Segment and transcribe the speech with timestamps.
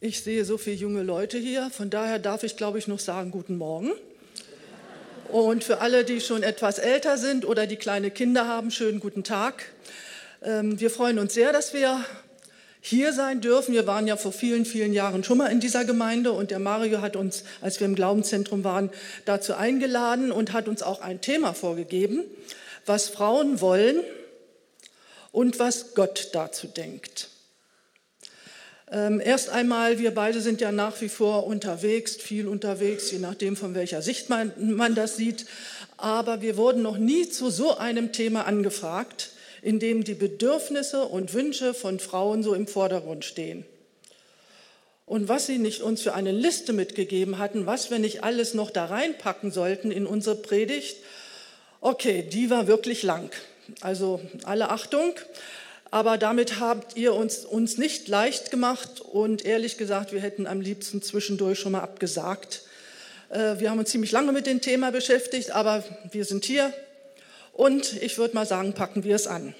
[0.00, 3.32] Ich sehe so viele junge Leute hier, von daher darf ich, glaube ich, noch sagen,
[3.32, 3.90] guten Morgen.
[5.28, 9.24] Und für alle, die schon etwas älter sind oder die kleine Kinder haben, schönen guten
[9.24, 9.64] Tag.
[10.40, 12.04] Ähm, wir freuen uns sehr, dass wir
[12.80, 13.74] hier sein dürfen.
[13.74, 17.00] Wir waren ja vor vielen, vielen Jahren schon mal in dieser Gemeinde und der Mario
[17.00, 18.90] hat uns, als wir im Glaubenszentrum waren,
[19.24, 22.22] dazu eingeladen und hat uns auch ein Thema vorgegeben,
[22.86, 23.96] was Frauen wollen
[25.32, 27.30] und was Gott dazu denkt.
[28.90, 33.56] Ähm, erst einmal, wir beide sind ja nach wie vor unterwegs, viel unterwegs, je nachdem,
[33.56, 35.44] von welcher Sicht man, man das sieht.
[35.98, 41.34] Aber wir wurden noch nie zu so einem Thema angefragt, in dem die Bedürfnisse und
[41.34, 43.66] Wünsche von Frauen so im Vordergrund stehen.
[45.04, 48.70] Und was sie nicht uns für eine Liste mitgegeben hatten, was wir nicht alles noch
[48.70, 50.98] da reinpacken sollten in unsere Predigt,
[51.80, 53.30] okay, die war wirklich lang.
[53.80, 55.14] Also alle Achtung.
[55.90, 60.60] Aber damit habt ihr uns, uns nicht leicht gemacht und ehrlich gesagt, wir hätten am
[60.60, 62.62] liebsten zwischendurch schon mal abgesagt.
[63.30, 66.72] Äh, wir haben uns ziemlich lange mit dem Thema beschäftigt, aber wir sind hier
[67.52, 69.54] und ich würde mal sagen, packen wir es an.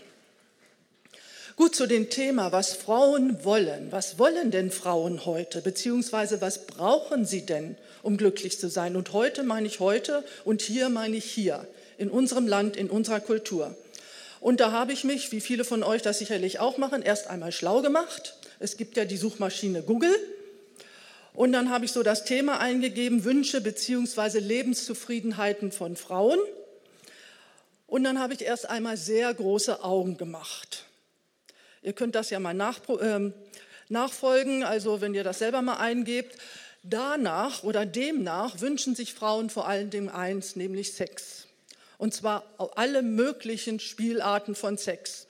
[1.57, 3.89] Gut zu dem Thema, was Frauen wollen.
[3.91, 5.61] Was wollen denn Frauen heute?
[5.61, 8.95] Beziehungsweise was brauchen sie denn, um glücklich zu sein?
[8.95, 11.67] Und heute meine ich heute und hier meine ich hier,
[11.97, 13.75] in unserem Land, in unserer Kultur.
[14.41, 17.53] Und da habe ich mich, wie viele von euch das sicherlich auch machen, erst einmal
[17.53, 18.35] schlau gemacht.
[18.61, 20.15] Es gibt ja die Suchmaschine Google.
[21.35, 24.39] Und dann habe ich so das Thema eingegeben, Wünsche bzw.
[24.39, 26.39] Lebenszufriedenheiten von Frauen.
[27.87, 30.85] Und dann habe ich erst einmal sehr große Augen gemacht.
[31.83, 33.33] Ihr könnt das ja mal nach, äh,
[33.89, 36.37] nachfolgen, also wenn ihr das selber mal eingebt.
[36.83, 41.48] Danach oder demnach wünschen sich Frauen vor allen Dingen eins, nämlich Sex.
[41.99, 42.45] Und zwar
[42.77, 45.27] alle möglichen Spielarten von Sex.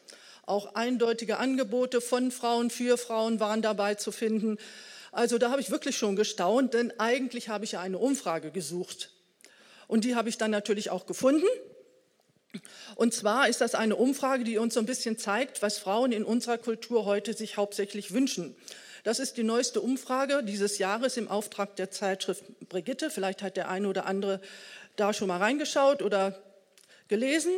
[0.46, 4.58] Auch eindeutige Angebote von Frauen für Frauen waren dabei zu finden.
[5.10, 9.10] Also da habe ich wirklich schon gestaunt, denn eigentlich habe ich ja eine Umfrage gesucht.
[9.86, 11.46] Und die habe ich dann natürlich auch gefunden.
[12.94, 16.24] Und zwar ist das eine Umfrage, die uns so ein bisschen zeigt, was Frauen in
[16.24, 18.56] unserer Kultur heute sich hauptsächlich wünschen.
[19.04, 23.10] Das ist die neueste Umfrage dieses Jahres im Auftrag der Zeitschrift Brigitte.
[23.10, 24.40] Vielleicht hat der eine oder andere
[24.96, 26.38] da schon mal reingeschaut oder
[27.08, 27.52] gelesen.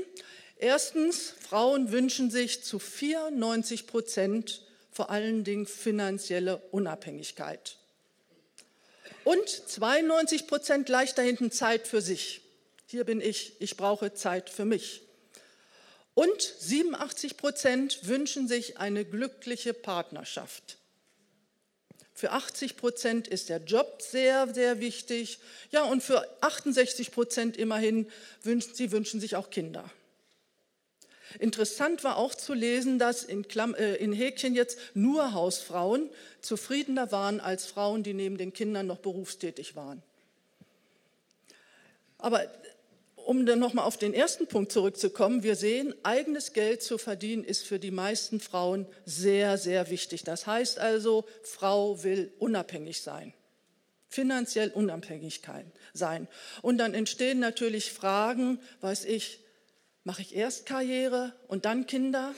[0.56, 7.77] Erstens, Frauen wünschen sich zu 94 Prozent vor allen Dingen finanzielle Unabhängigkeit.
[9.25, 12.43] Und 92 Prozent gleich dahinten Zeit für sich.
[12.87, 15.03] Hier bin ich, ich brauche Zeit für mich.
[16.15, 20.80] Und 87 Prozent wünschen sich eine glückliche Partnerschaft.
[22.20, 25.38] Für 80 Prozent ist der Job sehr, sehr wichtig.
[25.70, 28.10] Ja, und für 68 Prozent immerhin
[28.42, 29.91] wünschen sie wünschen sich auch Kinder.
[31.38, 36.10] Interessant war auch zu lesen, dass in, Klam äh, in Häkchen jetzt nur Hausfrauen
[36.42, 40.02] zufriedener waren als Frauen, die neben den Kindern noch berufstätig waren.
[42.19, 42.47] Aber
[43.31, 47.65] um dann nochmal auf den ersten Punkt zurückzukommen, wir sehen, eigenes Geld zu verdienen ist
[47.65, 50.25] für die meisten Frauen sehr, sehr wichtig.
[50.25, 53.33] Das heißt also, Frau will unabhängig sein,
[54.09, 55.43] finanziell unabhängig
[55.93, 56.27] sein.
[56.61, 59.39] Und dann entstehen natürlich Fragen, weiß ich,
[60.03, 62.35] mache ich erst Karriere und dann Kinder?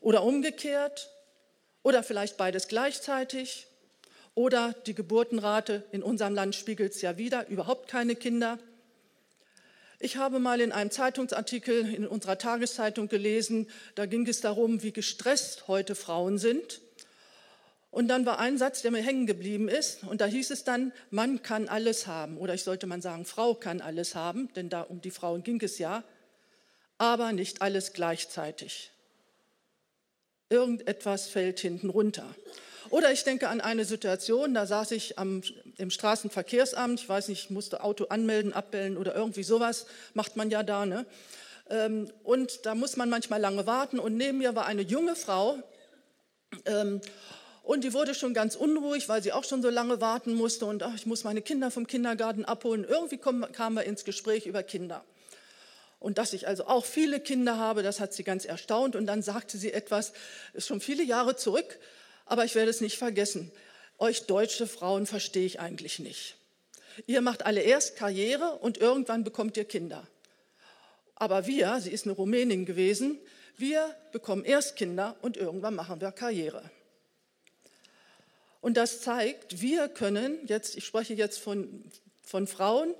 [0.00, 1.12] Oder umgekehrt?
[1.84, 3.68] Oder vielleicht beides gleichzeitig?
[4.34, 8.58] Oder die Geburtenrate in unserem Land spiegelt es ja wieder, überhaupt keine Kinder.
[9.98, 14.92] Ich habe mal in einem Zeitungsartikel in unserer Tageszeitung gelesen, da ging es darum, wie
[14.92, 16.80] gestresst heute Frauen sind.
[17.90, 20.92] Und dann war ein Satz, der mir hängen geblieben ist, und da hieß es dann,
[21.10, 24.82] Mann kann alles haben, oder ich sollte mal sagen, Frau kann alles haben, denn da
[24.82, 26.04] um die Frauen ging es ja,
[26.98, 28.90] aber nicht alles gleichzeitig.
[30.50, 32.34] Irgendetwas fällt hinten runter.
[32.90, 35.42] Oder ich denke an eine Situation, da saß ich am,
[35.78, 40.62] im Straßenverkehrsamt, ich weiß nicht, musste Auto anmelden, abbellen oder irgendwie sowas, macht man ja
[40.62, 40.86] da.
[40.86, 41.06] Ne?
[41.68, 43.98] Ähm, und da muss man manchmal lange warten.
[43.98, 45.58] Und neben mir war eine junge Frau.
[46.64, 47.00] Ähm,
[47.62, 50.66] und die wurde schon ganz unruhig, weil sie auch schon so lange warten musste.
[50.66, 52.84] Und ach, ich muss meine Kinder vom Kindergarten abholen.
[52.84, 55.04] Irgendwie kamen wir ins Gespräch über Kinder.
[55.98, 58.94] Und dass ich also auch viele Kinder habe, das hat sie ganz erstaunt.
[58.94, 60.12] Und dann sagte sie etwas,
[60.52, 61.78] ist schon viele Jahre zurück,
[62.24, 63.50] aber ich werde es nicht vergessen.
[63.98, 66.36] Euch deutsche Frauen verstehe ich eigentlich nicht.
[67.06, 70.06] Ihr macht alle erst Karriere und irgendwann bekommt ihr Kinder.
[71.14, 73.18] Aber wir, sie ist eine Rumänin gewesen,
[73.56, 76.70] wir bekommen erst Kinder und irgendwann machen wir Karriere.
[78.60, 81.84] Und das zeigt, wir können, jetzt, ich spreche jetzt von,
[82.22, 82.94] von Frauen,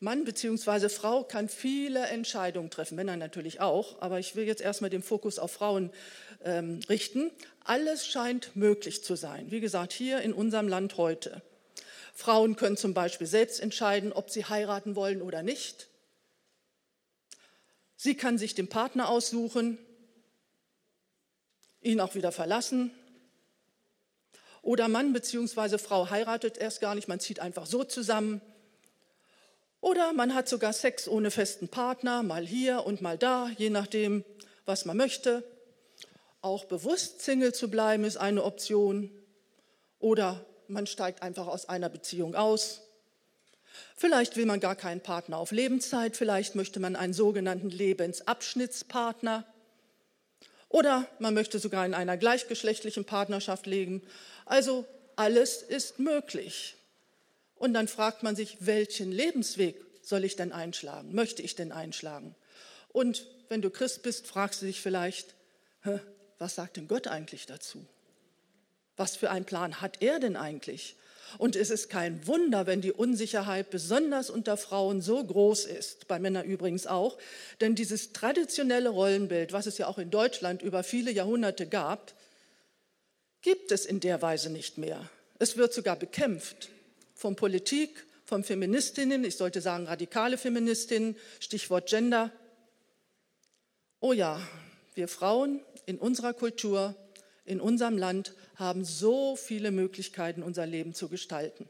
[0.00, 0.88] Mann bzw.
[0.88, 5.40] Frau kann viele Entscheidungen treffen, Männer natürlich auch, aber ich will jetzt erstmal den Fokus
[5.40, 5.90] auf Frauen
[6.44, 7.32] ähm, richten.
[7.64, 9.50] Alles scheint möglich zu sein.
[9.50, 11.42] Wie gesagt, hier in unserem Land heute.
[12.14, 15.88] Frauen können zum Beispiel selbst entscheiden, ob sie heiraten wollen oder nicht.
[17.96, 19.78] Sie kann sich den Partner aussuchen,
[21.80, 22.92] ihn auch wieder verlassen.
[24.62, 25.78] Oder Mann bzw.
[25.78, 28.40] Frau heiratet erst gar nicht, man zieht einfach so zusammen
[29.80, 34.24] oder man hat sogar Sex ohne festen Partner, mal hier und mal da, je nachdem,
[34.66, 35.44] was man möchte.
[36.40, 39.10] Auch bewusst Single zu bleiben ist eine Option.
[39.98, 42.82] Oder man steigt einfach aus einer Beziehung aus.
[43.96, 49.44] Vielleicht will man gar keinen Partner auf Lebenszeit, vielleicht möchte man einen sogenannten Lebensabschnittspartner.
[50.68, 54.02] Oder man möchte sogar in einer gleichgeschlechtlichen Partnerschaft leben.
[54.44, 54.84] Also
[55.16, 56.77] alles ist möglich.
[57.58, 61.14] Und dann fragt man sich, welchen Lebensweg soll ich denn einschlagen?
[61.14, 62.34] Möchte ich denn einschlagen?
[62.88, 65.34] Und wenn du Christ bist, fragst du dich vielleicht,
[66.38, 67.84] was sagt denn Gott eigentlich dazu?
[68.96, 70.96] Was für einen Plan hat er denn eigentlich?
[71.36, 76.18] Und es ist kein Wunder, wenn die Unsicherheit besonders unter Frauen so groß ist, bei
[76.18, 77.18] Männern übrigens auch,
[77.60, 82.14] denn dieses traditionelle Rollenbild, was es ja auch in Deutschland über viele Jahrhunderte gab,
[83.42, 85.10] gibt es in der Weise nicht mehr.
[85.38, 86.70] Es wird sogar bekämpft
[87.18, 92.30] von Politik, von Feministinnen, ich sollte sagen radikale Feministinnen, Stichwort Gender.
[93.98, 94.40] Oh ja,
[94.94, 96.94] wir Frauen in unserer Kultur,
[97.44, 101.68] in unserem Land haben so viele Möglichkeiten, unser Leben zu gestalten.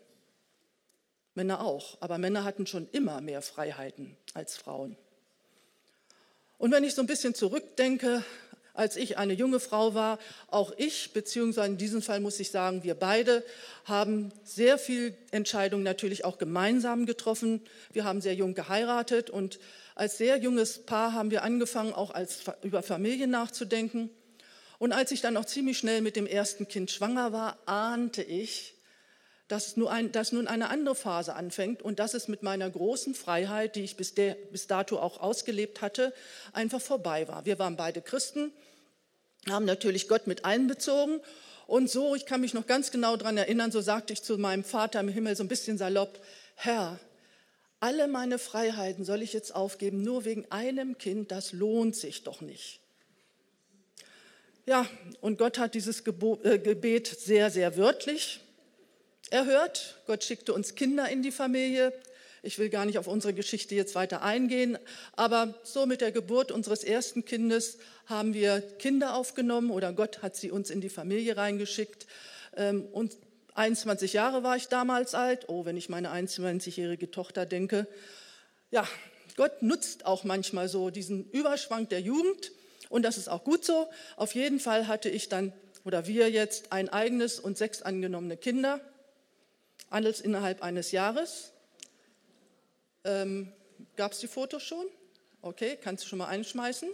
[1.32, 4.98] Männer auch, aber Männer hatten schon immer mehr Freiheiten als Frauen.
[6.58, 8.22] Und wenn ich so ein bisschen zurückdenke
[8.78, 10.18] als ich eine junge Frau war.
[10.46, 13.44] Auch ich, beziehungsweise in diesem Fall muss ich sagen, wir beide
[13.84, 17.60] haben sehr viel Entscheidungen natürlich auch gemeinsam getroffen.
[17.92, 19.58] Wir haben sehr jung geheiratet und
[19.96, 24.10] als sehr junges Paar haben wir angefangen, auch als, über Familie nachzudenken.
[24.78, 28.74] Und als ich dann auch ziemlich schnell mit dem ersten Kind schwanger war, ahnte ich,
[29.48, 33.74] dass, ein, dass nun eine andere Phase anfängt und dass es mit meiner großen Freiheit,
[33.76, 36.12] die ich bis, der, bis dato auch ausgelebt hatte,
[36.52, 37.46] einfach vorbei war.
[37.46, 38.52] Wir waren beide Christen,
[39.48, 41.20] haben natürlich Gott mit einbezogen
[41.66, 44.64] und so, ich kann mich noch ganz genau daran erinnern, so sagte ich zu meinem
[44.64, 46.18] Vater im Himmel so ein bisschen salopp,
[46.54, 46.98] Herr,
[47.80, 52.40] alle meine Freiheiten soll ich jetzt aufgeben, nur wegen einem Kind, das lohnt sich doch
[52.40, 52.80] nicht.
[54.66, 54.86] Ja,
[55.20, 58.40] und Gott hat dieses äh, Gebet sehr, sehr wörtlich
[59.30, 59.96] erhört.
[60.06, 61.92] Gott schickte uns Kinder in die Familie.
[62.42, 64.78] Ich will gar nicht auf unsere Geschichte jetzt weiter eingehen,
[65.16, 70.36] aber so mit der Geburt unseres ersten Kindes haben wir Kinder aufgenommen oder Gott hat
[70.36, 72.06] sie uns in die Familie reingeschickt.
[72.56, 73.16] Ähm, und
[73.54, 75.48] 21 Jahre war ich damals alt.
[75.48, 77.88] Oh, wenn ich meine 21-jährige Tochter denke.
[78.70, 78.86] Ja,
[79.36, 82.52] Gott nutzt auch manchmal so diesen Überschwang der Jugend
[82.88, 83.88] und das ist auch gut so.
[84.16, 85.52] Auf jeden Fall hatte ich dann
[85.84, 88.80] oder wir jetzt ein eigenes und sechs angenommene Kinder
[89.90, 91.52] alles innerhalb eines Jahres.
[93.08, 93.52] Ähm,
[93.96, 94.84] Gab es die Fotos schon?
[95.40, 96.88] Okay, kannst du schon mal einschmeißen.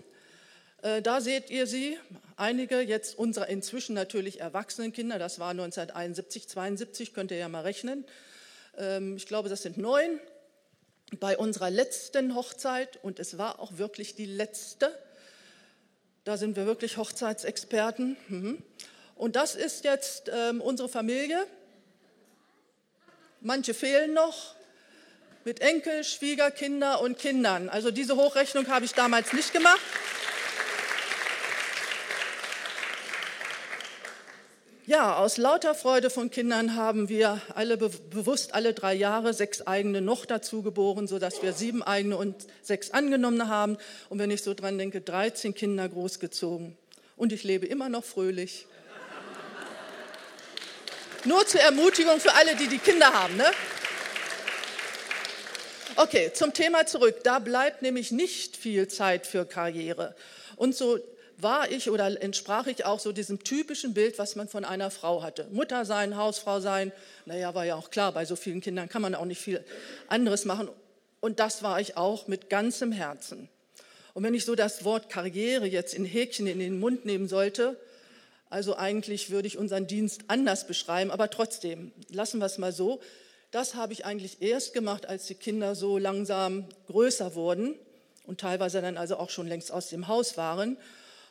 [0.82, 1.99] Äh, da seht ihr sie,
[2.37, 7.62] einige jetzt unserer inzwischen natürlich erwachsenen Kinder, das war 1971, 72, könnt ihr ja mal
[7.62, 8.05] rechnen.
[8.78, 10.20] Ähm, ich glaube, das sind neun.
[11.19, 14.96] Bei unserer letzten Hochzeit, und es war auch wirklich die letzte,
[16.25, 18.17] da sind wir wirklich Hochzeitsexperten.
[18.28, 18.62] Mhm.
[19.17, 21.44] Und das ist jetzt ähm, unsere Familie
[23.44, 24.56] manche fehlen noch,
[25.44, 27.69] mit Enkel, Schwiegerkinder und Kindern.
[27.69, 29.81] Also diese Hochrechnung habe ich damals nicht gemacht.
[34.86, 40.03] Ja, aus lauter Freude von Kindern haben wir alle bewusst alle drei Jahre sechs eigene
[40.03, 43.79] noch dazu geboren, sodass wir sieben eigene und sechs angenommene haben.
[44.10, 46.77] Und wenn ich so dran denke, 13 Kinder großgezogen.
[47.17, 48.67] Und ich lebe immer noch fröhlich.
[51.24, 53.36] Nur zur Ermutigung für alle, die die Kinder haben.
[53.36, 53.46] Ne?
[55.96, 57.22] Okay, zum Thema zurück.
[57.22, 60.17] Da bleibt nämlich nicht viel Zeit für Karriere.
[60.56, 60.98] Und so
[61.36, 65.22] war ich oder entsprach ich auch so diesem typischen Bild, was man von einer Frau
[65.22, 65.46] hatte.
[65.53, 66.91] Mutter sein, Hausfrau sein.
[67.27, 69.65] Naja, war ja auch klar, bei so vielen Kindern kann man auch nicht viel
[70.08, 70.69] anderes machen.
[71.20, 73.48] Und das war ich auch mit ganzem Herzen.
[74.15, 77.79] Und wenn ich so das Wort Karriere jetzt in Häkchen in den Mund nehmen sollte,
[78.51, 83.01] also eigentlich würde ich unseren Dienst anders beschreiben, aber trotzdem, lassen wir es mal so.
[83.55, 87.77] Das habe ich eigentlich erst gemacht, als die Kinder so langsam größer wurden
[88.27, 90.77] und teilweise dann also auch schon längst aus dem Haus waren.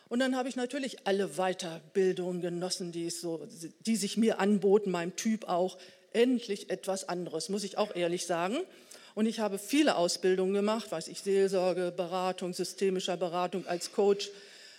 [0.08, 3.46] Und dann habe ich natürlich alle Weiterbildungen genossen, die, so,
[3.86, 5.78] die sich mir anboten, meinem Typ auch.
[6.14, 8.56] Endlich etwas anderes, muss ich auch ehrlich sagen.
[9.16, 14.30] Und ich habe viele Ausbildungen gemacht, weiß ich, Seelsorge, Beratung, systemischer Beratung als Coach.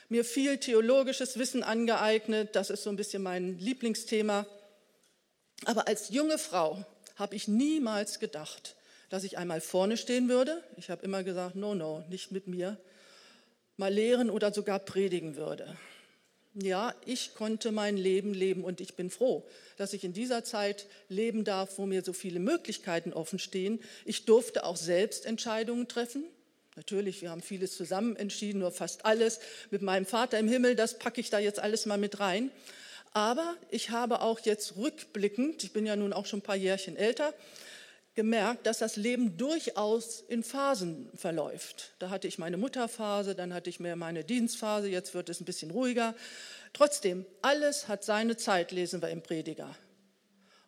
[0.09, 4.47] Mir viel theologisches Wissen angeeignet, das ist so ein bisschen mein Lieblingsthema.
[5.67, 8.77] Aber als junge Frau habe ich niemals gedacht,
[9.09, 10.63] dass ich einmal vorne stehen würde.
[10.77, 12.79] Ich habe immer gesagt, no, no, nicht mit mir.
[13.77, 15.77] Mal lehren oder sogar predigen würde.
[16.55, 19.45] Ja, ich konnte mein Leben leben und ich bin froh,
[19.77, 23.81] dass ich in dieser Zeit leben darf, wo mir so viele Möglichkeiten offen stehen.
[24.05, 26.23] Ich durfte auch selbst Entscheidungen treffen.
[26.77, 29.41] Natürlich, wir haben vieles zusammen entschieden, nur fast alles.
[29.71, 32.53] Mit meinem Vater im Himmel, das packe ich da jetzt alles mal mit rein.
[33.15, 36.97] Aber ich habe auch jetzt rückblickend, ich bin ja nun auch schon ein paar Jährchen
[36.97, 37.33] älter,
[38.17, 41.93] gemerkt, dass das Leben durchaus in Phasen verläuft.
[42.01, 45.45] Da hatte ich meine Mutterphase, dann hatte ich mehr meine Dienstphase, jetzt wird es ein
[45.45, 46.15] bisschen ruhiger.
[46.73, 49.77] Trotzdem, alles hat seine Zeit, lesen wir im Prediger.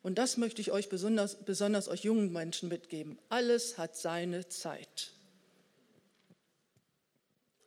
[0.05, 3.19] Und das möchte ich euch besonders, besonders euch jungen Menschen mitgeben.
[3.29, 5.11] Alles hat seine Zeit.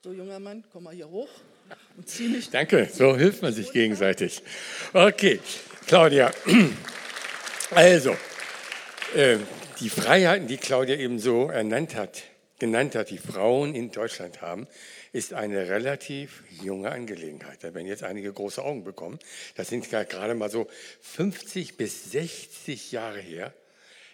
[0.02, 1.30] So, junger Mann, komm mal hier hoch
[2.20, 2.50] mich.
[2.50, 4.42] Danke, so hilft man sich gegenseitig.
[4.94, 5.40] Okay,
[5.88, 6.32] Claudia.
[7.72, 8.18] Also,
[9.16, 9.38] äh,
[9.80, 12.24] die Freiheiten, die Claudia eben so ernannt hat,
[12.58, 14.68] genannt hat, die Frauen in Deutschland haben,
[15.14, 17.64] ist eine relativ junge Angelegenheit.
[17.64, 19.20] Da werden jetzt einige große Augen bekommen.
[19.56, 20.68] Das sind gerade mal so
[21.02, 23.54] 50 bis 60 Jahre her,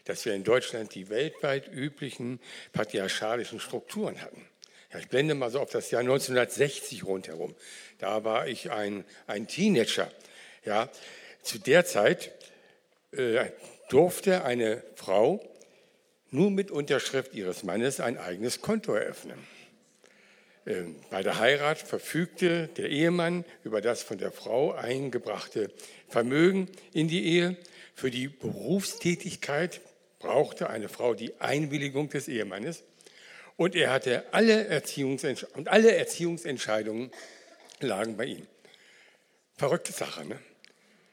[0.05, 2.39] dass wir in Deutschland die weltweit üblichen
[2.73, 4.45] patriarchalischen Strukturen hatten.
[4.99, 7.55] Ich blende mal so auf das Jahr 1960 rundherum.
[7.99, 10.11] Da war ich ein, ein Teenager.
[10.63, 10.89] Ja,
[11.41, 12.31] zu der Zeit
[13.11, 13.45] äh,
[13.89, 15.43] durfte eine Frau
[16.31, 19.37] nur mit Unterschrift ihres Mannes ein eigenes Konto eröffnen.
[20.65, 25.71] Ähm, bei der Heirat verfügte der Ehemann über das von der Frau eingebrachte
[26.09, 27.57] Vermögen in die Ehe.
[27.93, 29.81] Für die Berufstätigkeit
[30.19, 32.83] brauchte eine Frau die Einwilligung des Ehemannes.
[33.57, 37.11] Und er hatte alle, Erziehungsentsch und alle Erziehungsentscheidungen
[37.79, 38.47] lagen bei ihm.
[39.57, 40.39] Verrückte Sache, ne?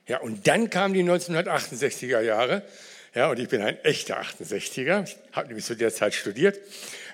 [0.08, 2.64] Ja, und dann kamen die 1968er Jahre
[3.14, 5.04] ja, und ich bin ein echter 68er.
[5.04, 6.58] Ich habe nämlich zu der Zeit studiert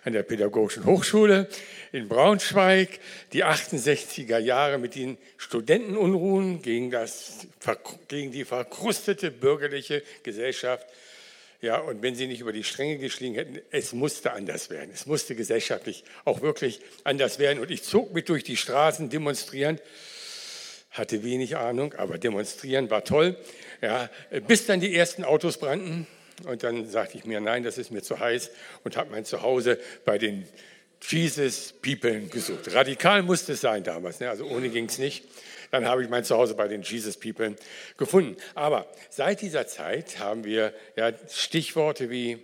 [0.04, 1.48] an der Pädagogischen Hochschule
[1.90, 3.00] in Braunschweig.
[3.32, 7.48] Die 68er Jahre mit den Studentenunruhen gegen, das,
[8.06, 10.86] gegen die verkrustete bürgerliche Gesellschaft.
[11.60, 14.90] Ja, und wenn sie nicht über die Stränge geschlagen hätten, es musste anders werden.
[14.94, 17.58] Es musste gesellschaftlich auch wirklich anders werden.
[17.58, 19.82] Und ich zog mit durch die Straßen demonstrierend
[20.90, 23.36] hatte wenig Ahnung, aber demonstrieren war toll.
[23.82, 24.10] Ja,
[24.46, 26.06] bis dann die ersten Autos brannten
[26.44, 28.50] und dann sagte ich mir, nein, das ist mir zu heiß
[28.84, 30.46] und habe mein Zuhause bei den
[31.00, 32.74] Jesus People gesucht.
[32.74, 34.30] Radikal musste es sein damals, ne?
[34.30, 35.24] also ohne ging es nicht.
[35.70, 37.56] Dann habe ich mein Zuhause bei den Jesus People
[37.96, 38.36] gefunden.
[38.54, 42.38] Aber seit dieser Zeit haben wir ja, Stichworte wie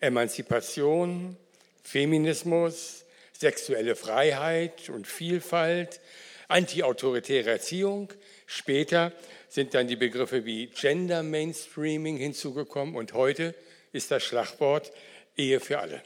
[0.00, 1.36] Emanzipation,
[1.82, 6.00] Feminismus, sexuelle Freiheit und Vielfalt,
[6.48, 8.12] antiautoritäre Erziehung.
[8.46, 9.12] Später
[9.48, 13.54] sind dann die Begriffe wie Gender Mainstreaming hinzugekommen und heute
[13.92, 14.92] ist das Schlagwort
[15.36, 16.02] Ehe für alle.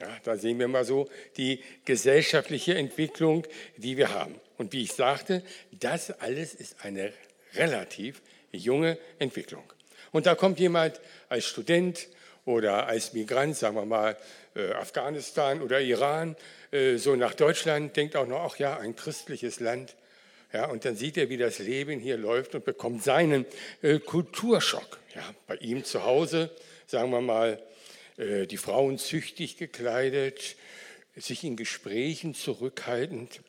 [0.00, 3.46] Ja, da sehen wir mal so die gesellschaftliche Entwicklung,
[3.76, 4.34] die wir haben.
[4.58, 7.12] Und wie ich sagte, das alles ist eine
[7.54, 8.22] relativ
[8.52, 9.64] junge Entwicklung.
[10.12, 12.08] Und da kommt jemand als Student
[12.44, 14.16] oder als Migrant, sagen wir mal
[14.54, 16.36] äh, Afghanistan oder Iran,
[16.70, 19.96] äh, so nach Deutschland, denkt auch noch, ach ja, ein christliches Land.
[20.52, 23.44] Ja, und dann sieht er, wie das Leben hier läuft und bekommt seinen
[23.82, 25.00] äh, Kulturschock.
[25.14, 26.50] Ja, bei ihm zu Hause,
[26.86, 27.60] sagen wir mal,
[28.16, 30.56] die Frauen züchtig gekleidet,
[31.16, 33.40] sich in Gesprächen zurückhaltend,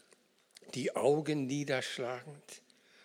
[0.74, 2.62] die Augen niederschlagend.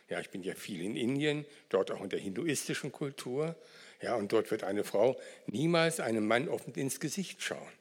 [0.09, 3.55] Ja, ich bin ja viel in Indien, dort auch in der hinduistischen Kultur.
[4.03, 7.73] Ja, und dort wird eine Frau niemals einem Mann offen ins Gesicht schauen.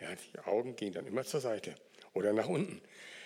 [0.00, 1.74] Ja, die Augen gehen dann immer zur Seite
[2.14, 2.80] oder nach unten.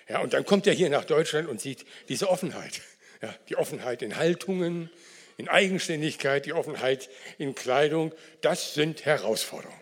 [0.08, 2.82] Ja, und dann kommt er hier nach Deutschland und sieht diese Offenheit.
[3.22, 4.90] Ja, die Offenheit in Haltungen,
[5.36, 8.12] in Eigenständigkeit, die Offenheit in Kleidung.
[8.40, 9.78] Das sind Herausforderungen.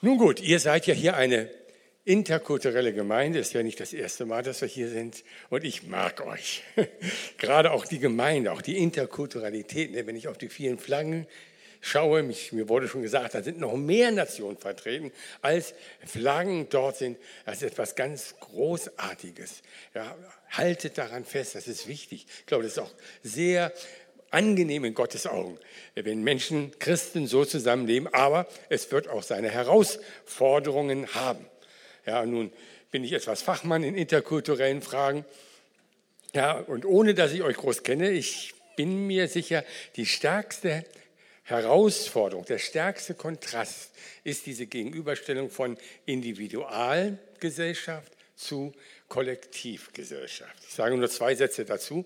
[0.00, 1.50] Nun gut, ihr seid ja hier eine
[2.04, 3.40] interkulturelle Gemeinde.
[3.40, 5.24] Ist ja nicht das erste Mal, dass wir hier sind.
[5.50, 6.62] Und ich mag euch.
[7.38, 9.90] Gerade auch die Gemeinde, auch die Interkulturalität.
[9.90, 11.26] Ne, wenn ich auf die vielen Flaggen
[11.80, 15.10] schaue, mich, mir wurde schon gesagt, da sind noch mehr Nationen vertreten,
[15.42, 15.74] als
[16.04, 17.18] Flaggen dort sind.
[17.44, 19.62] Das ist etwas ganz Großartiges.
[19.94, 20.16] Ja,
[20.50, 22.26] haltet daran fest, das ist wichtig.
[22.40, 23.72] Ich glaube, das ist auch sehr
[24.30, 25.58] angenehm in Gottes Augen,
[25.94, 31.44] wenn Menschen, Christen so zusammenleben, aber es wird auch seine Herausforderungen haben.
[32.06, 32.52] Ja, nun
[32.90, 35.24] bin ich etwas Fachmann in interkulturellen Fragen.
[36.34, 39.64] Ja, und ohne dass ich euch groß kenne, ich bin mir sicher,
[39.96, 40.84] die stärkste
[41.44, 43.90] Herausforderung, der stärkste Kontrast
[44.22, 48.74] ist diese Gegenüberstellung von Individualgesellschaft zu
[49.08, 50.62] Kollektivgesellschaft.
[50.68, 52.04] Ich sage nur zwei Sätze dazu.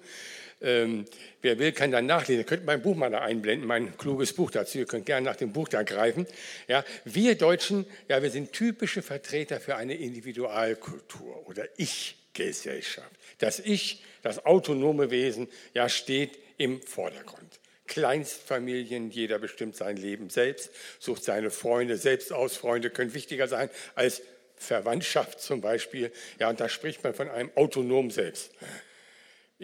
[0.62, 1.06] Ähm,
[1.40, 2.42] wer will, kann dann nachlesen.
[2.42, 4.78] Ihr könnt mein Buch mal da einblenden, mein kluges Buch dazu.
[4.78, 6.26] Ihr könnt gerne nach dem Buch da greifen.
[6.68, 13.10] Ja, wir Deutschen, ja, wir sind typische Vertreter für eine Individualkultur oder Ich-Gesellschaft.
[13.38, 17.58] Das Ich, das autonome Wesen, ja, steht im Vordergrund.
[17.86, 22.56] Kleinstfamilien, jeder bestimmt sein Leben selbst, sucht seine Freunde selbst aus.
[22.56, 24.22] Freunde können wichtiger sein als
[24.56, 26.12] Verwandtschaft zum Beispiel.
[26.38, 28.52] Ja, und da spricht man von einem autonomen Selbst.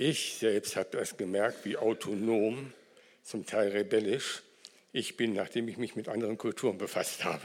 [0.00, 2.72] Ich selbst habe das gemerkt, wie autonom,
[3.24, 4.44] zum Teil rebellisch
[4.92, 7.42] ich bin, nachdem ich mich mit anderen Kulturen befasst habe.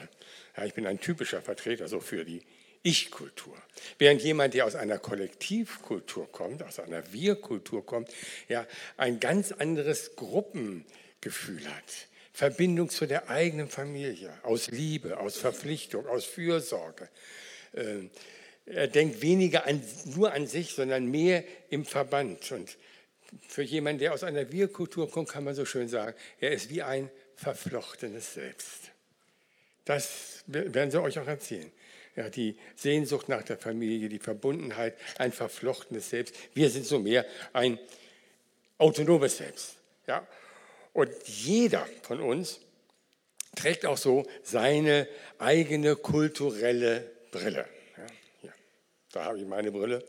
[0.55, 2.43] Ja, ich bin ein typischer Vertreter so für die
[2.83, 3.57] Ich-Kultur.
[3.97, 8.09] Während jemand, der aus einer Kollektivkultur kommt, aus einer Wir-Kultur kommt,
[8.47, 8.67] ja,
[8.97, 12.07] ein ganz anderes Gruppengefühl hat.
[12.33, 17.09] Verbindung zu der eigenen Familie, aus Liebe, aus Verpflichtung, aus Fürsorge.
[17.71, 18.09] Äh,
[18.65, 19.81] er denkt weniger an,
[20.15, 22.51] nur an sich, sondern mehr im Verband.
[22.51, 22.77] Und
[23.47, 26.81] für jemanden, der aus einer Wir-Kultur kommt, kann man so schön sagen, er ist wie
[26.81, 28.91] ein verflochtenes Selbst.
[29.85, 31.71] Das werden sie euch auch erzählen.
[32.15, 36.35] Ja, die Sehnsucht nach der Familie, die Verbundenheit, ein verflochtenes Selbst.
[36.53, 37.79] Wir sind so mehr ein
[38.77, 39.75] autonomes Selbst.
[40.07, 40.25] Ja?
[40.93, 42.59] Und jeder von uns
[43.55, 45.07] trägt auch so seine
[45.39, 47.65] eigene kulturelle Brille.
[49.13, 50.03] Da habe ich meine Brille.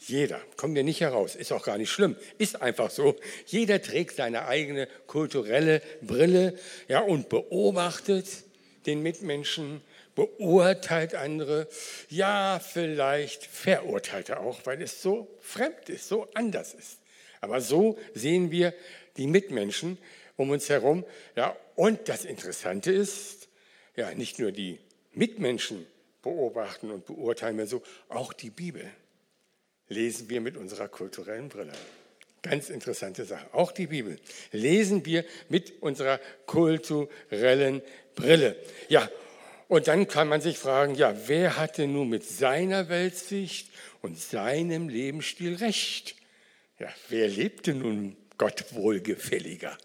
[0.00, 3.16] Jeder, kommen wir nicht heraus, ist auch gar nicht schlimm, ist einfach so.
[3.46, 8.26] Jeder trägt seine eigene kulturelle Brille ja, und beobachtet
[8.84, 9.80] den Mitmenschen,
[10.14, 11.68] beurteilt andere,
[12.10, 16.98] ja, vielleicht verurteilt er auch, weil es so fremd ist, so anders ist.
[17.40, 18.74] Aber so sehen wir
[19.16, 19.96] die Mitmenschen
[20.36, 21.06] um uns herum.
[21.34, 23.48] Ja, und das Interessante ist,
[23.96, 24.80] ja, nicht nur die
[25.14, 25.86] Mitmenschen
[26.24, 27.82] beobachten und beurteilen wir so.
[28.08, 28.90] Auch die Bibel
[29.88, 31.72] lesen wir mit unserer kulturellen Brille.
[32.42, 33.46] Ganz interessante Sache.
[33.52, 34.18] Auch die Bibel
[34.52, 37.82] lesen wir mit unserer kulturellen
[38.14, 38.56] Brille.
[38.88, 39.08] Ja,
[39.68, 43.70] und dann kann man sich fragen, ja, wer hatte nun mit seiner Weltsicht
[44.02, 46.16] und seinem Lebensstil recht?
[46.78, 49.76] Ja, wer lebte nun Gott wohlgefälliger?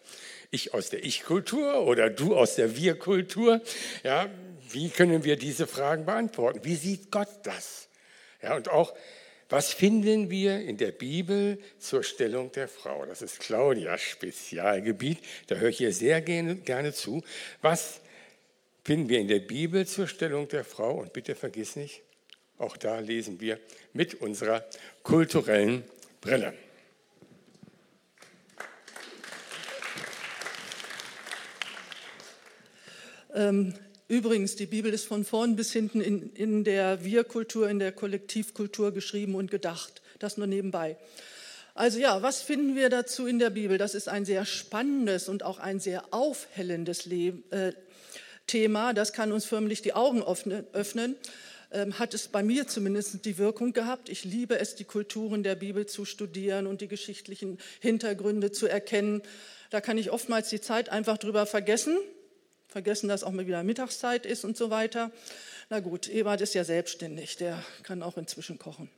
[0.51, 3.61] Ich aus der Ich-Kultur oder du aus der Wir-Kultur?
[4.03, 4.29] Ja,
[4.71, 6.59] wie können wir diese Fragen beantworten?
[6.63, 7.87] Wie sieht Gott das?
[8.41, 8.93] Ja, und auch,
[9.49, 13.05] was finden wir in der Bibel zur Stellung der Frau?
[13.05, 15.19] Das ist Claudias Spezialgebiet.
[15.47, 17.23] Da höre ich ihr sehr gerne, zu.
[17.61, 18.01] Was
[18.83, 20.99] finden wir in der Bibel zur Stellung der Frau?
[20.99, 22.01] Und bitte vergiss nicht,
[22.59, 23.59] auch da lesen wir
[23.93, 24.65] mit unserer
[25.01, 25.83] kulturellen
[26.21, 26.53] Brille.
[33.33, 33.73] Ähm,
[34.09, 38.91] Übrigens, die Bibel ist von vorn bis hinten in, in der Wir-Kultur, in der Kollektivkultur
[38.91, 40.01] geschrieben und gedacht.
[40.17, 40.97] Das nur nebenbei.
[41.75, 43.77] Also ja, was finden wir dazu in der Bibel?
[43.77, 47.73] Das ist ein sehr spannendes und auch ein sehr aufhellendes Le äh,
[48.47, 48.95] Thema.
[48.95, 51.15] Das kann uns förmlich die Augen öffnen.
[51.71, 54.09] Ähm, hat es bei mir zumindest die Wirkung gehabt.
[54.09, 59.21] Ich liebe es, die Kulturen der Bibel zu studieren und die geschichtlichen Hintergründe zu erkennen.
[59.69, 61.95] Da kann ich oftmals die Zeit einfach drüber vergessen
[62.69, 65.11] vergessen, dass auch mal wieder Mittagszeit ist und so weiter.
[65.69, 68.89] Na gut, Ebert ist ja selbstständig, der kann auch inzwischen kochen.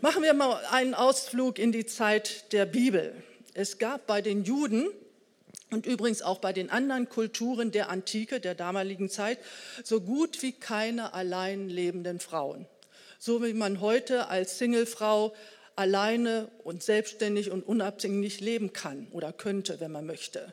[0.00, 3.14] Machen wir mal einen Ausflug in die Zeit der Bibel.
[3.54, 4.88] Es gab bei den Juden
[5.70, 9.38] und übrigens auch bei den anderen Kulturen der Antike, der damaligen Zeit,
[9.84, 12.66] so gut wie keine allein lebenden Frauen.
[13.18, 15.34] So wie man heute als Singlefrau
[15.76, 20.52] alleine und selbstständig und unabhängig leben kann oder könnte, wenn man möchte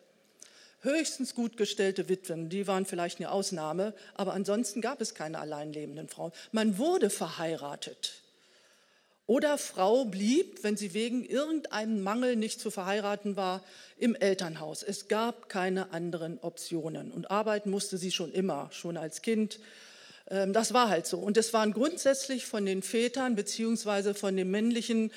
[0.81, 6.07] höchstens gut gestellte Witwen, die waren vielleicht eine Ausnahme, aber ansonsten gab es keine alleinlebenden
[6.07, 6.31] Frauen.
[6.51, 8.21] Man wurde verheiratet.
[9.25, 13.63] Oder Frau blieb, wenn sie wegen irgendeinem Mangel nicht zu verheiraten war,
[13.97, 14.81] im Elternhaus.
[14.81, 17.11] Es gab keine anderen Optionen.
[17.11, 19.59] Und arbeiten musste sie schon immer, schon als Kind.
[20.31, 21.19] Ähm, das war halt so.
[21.19, 25.11] Und es waren grundsätzlich von den Vätern beziehungsweise von den männlichen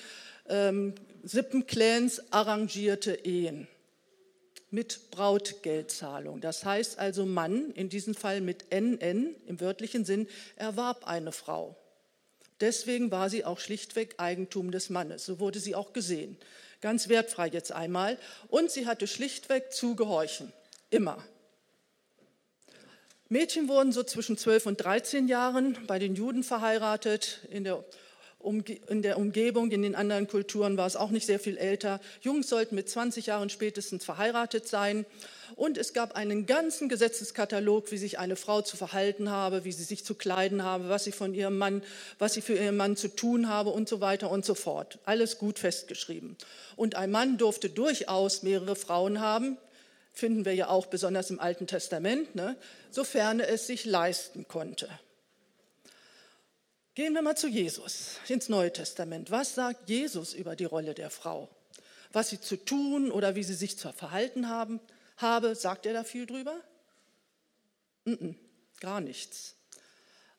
[0.46, 3.66] ähm, Sippenclans arrangierte Ehen
[4.72, 6.40] mit Brautgeldzahlung.
[6.40, 11.76] Das heißt also, Mann, in diesem Fall mit NN im wörtlichen Sinn, erwarb eine Frau.
[12.60, 15.26] Deswegen war sie auch schlichtweg Eigentum des Mannes.
[15.26, 16.38] So wurde sie auch gesehen.
[16.80, 18.18] Ganz wertfrei jetzt einmal.
[18.48, 20.52] Und sie hatte schlichtweg zu gehorchen.
[20.88, 21.22] Immer.
[23.28, 27.40] Mädchen wurden so zwischen 12 und 13 Jahren bei den Juden verheiratet.
[27.50, 27.84] In der
[28.42, 32.00] in der Umgebung, in den anderen Kulturen war es auch nicht sehr viel älter.
[32.20, 35.06] Jungs sollten mit 20 Jahren spätestens verheiratet sein.
[35.54, 39.84] Und es gab einen ganzen Gesetzeskatalog, wie sich eine Frau zu verhalten habe, wie sie
[39.84, 41.82] sich zu kleiden habe, was sie von ihrem Mann,
[42.18, 44.98] was sie für ihren Mann zu tun habe und so weiter und so fort.
[45.04, 46.36] Alles gut festgeschrieben.
[46.76, 49.58] Und ein Mann durfte durchaus mehrere Frauen haben,
[50.12, 52.56] finden wir ja auch besonders im Alten Testament, ne,
[52.90, 54.88] sofern er es sich leisten konnte.
[56.94, 59.30] Gehen wir mal zu Jesus, ins Neue Testament.
[59.30, 61.48] Was sagt Jesus über die Rolle der Frau?
[62.12, 64.78] Was sie zu tun oder wie sie sich zu verhalten haben,
[65.16, 66.54] habe, sagt er da viel drüber?
[68.04, 68.34] Mm -mm,
[68.80, 69.54] gar nichts.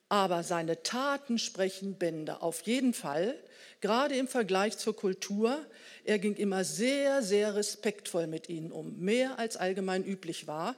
[0.09, 3.35] Aber seine Taten sprechen Bände, auf jeden Fall,
[3.81, 5.65] gerade im Vergleich zur Kultur.
[6.03, 10.75] Er ging immer sehr, sehr respektvoll mit ihnen um, mehr als allgemein üblich war.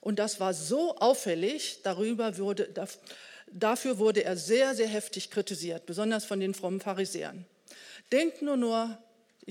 [0.00, 2.68] Und das war so auffällig, darüber wurde,
[3.52, 7.46] Dafür wurde er sehr, sehr heftig kritisiert, besonders von den frommen Pharisäern.
[8.12, 8.98] Denkt nur nur,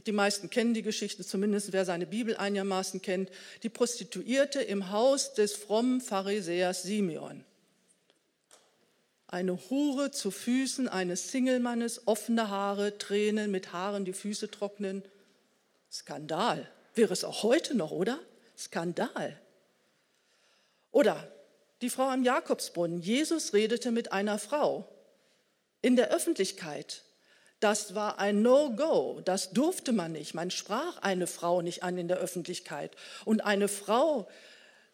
[0.06, 3.32] die meisten kennen die Geschichte, zumindest wer seine Bibel einigermaßen kennt,
[3.64, 7.44] die Prostituierte im Haus des frommen Pharisäers Simeon.
[9.28, 15.04] Eine Hure zu Füßen eines Singlemannes, offene Haare, Tränen mit Haaren, die Füße trocknen.
[15.92, 16.70] Skandal.
[16.96, 18.20] Wäre es auch heute noch, oder?
[18.58, 19.40] Skandal.
[20.92, 21.32] Oder
[21.82, 23.02] die Frau am Jakobsbrunnen.
[23.02, 24.88] Jesus redete mit einer Frau
[25.82, 27.04] in der Öffentlichkeit.
[27.60, 29.22] Das war ein No-Go.
[29.24, 30.34] Das durfte man nicht.
[30.34, 32.96] Man sprach eine Frau nicht an in der Öffentlichkeit.
[33.26, 34.28] Und eine Frau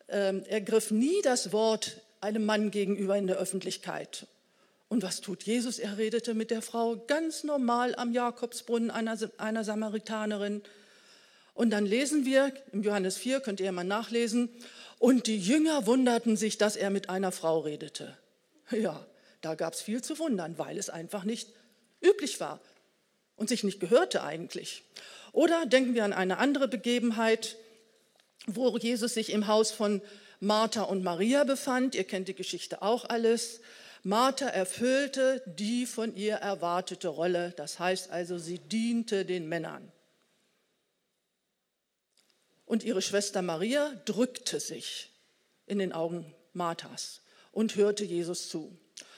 [0.08, 4.28] äh, ergriff nie das Wort einem Mann gegenüber in der Öffentlichkeit.
[4.88, 5.80] Und was tut Jesus?
[5.80, 10.62] Er redete mit der Frau ganz normal am Jakobsbrunnen, einer, einer Samaritanerin.
[11.54, 14.50] Und dann lesen wir im Johannes 4, könnt ihr mal nachlesen,
[15.04, 18.18] und die Jünger wunderten sich, dass er mit einer Frau redete.
[18.72, 19.06] Ja,
[19.42, 21.50] da gab es viel zu wundern, weil es einfach nicht
[22.00, 22.62] üblich war
[23.36, 24.82] und sich nicht gehörte eigentlich.
[25.34, 27.58] Oder denken wir an eine andere Begebenheit,
[28.48, 30.02] wo Jesus sich im Haus von
[30.40, 31.96] Martha und Maria befand.
[31.96, 33.60] Ihr kennt die Geschichte auch alles.
[34.04, 37.54] Martha erfüllte die von ihr erwartete Rolle.
[37.58, 39.92] Das heißt also, sie diente den Männern.
[42.74, 45.12] Und ihre Schwester Maria drückte sich
[45.68, 48.76] in den Augen Marthas und hörte Jesus zu.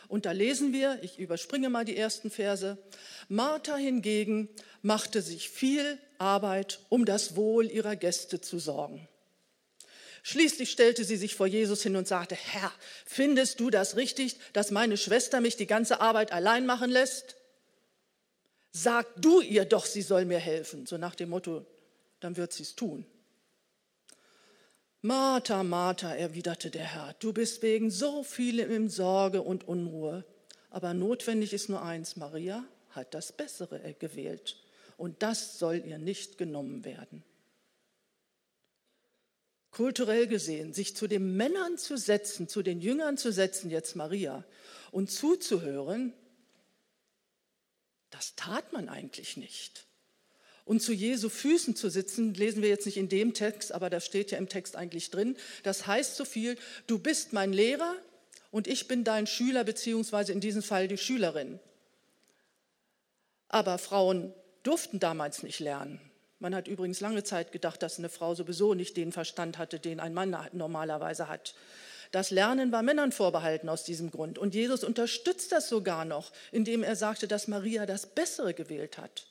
[0.09, 2.77] Und da lesen wir, ich überspringe mal die ersten Verse,
[3.29, 4.49] Martha hingegen
[4.81, 9.07] machte sich viel Arbeit, um das Wohl ihrer Gäste zu sorgen.
[10.21, 12.73] Schließlich stellte sie sich vor Jesus hin und sagte, Herr,
[13.05, 17.37] findest du das richtig, dass meine Schwester mich die ganze Arbeit allein machen lässt?
[18.73, 21.65] Sag du ihr doch, sie soll mir helfen, so nach dem Motto,
[22.19, 23.05] dann wird sie es tun.
[25.05, 30.25] Martha, Martha, erwiderte der Herr, du bist wegen so vielem in Sorge und Unruhe.
[30.71, 34.57] Aber notwendig ist nur eins, Maria hat das Bessere gewählt
[34.97, 37.23] und das soll ihr nicht genommen werden.
[39.69, 44.43] Kulturell gesehen, sich zu den Männern zu setzen, zu den Jüngern zu setzen, jetzt Maria,
[44.89, 46.13] und zuzuhören,
[48.09, 49.85] das tat man eigentlich nicht.
[50.65, 54.05] Und zu Jesu Füßen zu sitzen, lesen wir jetzt nicht in dem Text, aber das
[54.05, 55.37] steht ja im Text eigentlich drin.
[55.61, 57.95] Das heißt so viel, du bist mein Lehrer
[58.49, 61.59] und ich bin dein Schüler, beziehungsweise in diesem Fall die Schülerin.
[63.47, 66.01] Aber Frauen durften damals nicht lernen.
[66.39, 69.99] Man hat übrigens lange Zeit gedacht, dass eine Frau sowieso nicht den Verstand hatte, den
[69.99, 71.53] ein Mann normalerweise hat.
[72.11, 74.37] Das Lernen war Männern vorbehalten aus diesem Grund.
[74.37, 79.27] Und Jesus unterstützt das sogar noch, indem er sagte, dass Maria das Bessere gewählt hat.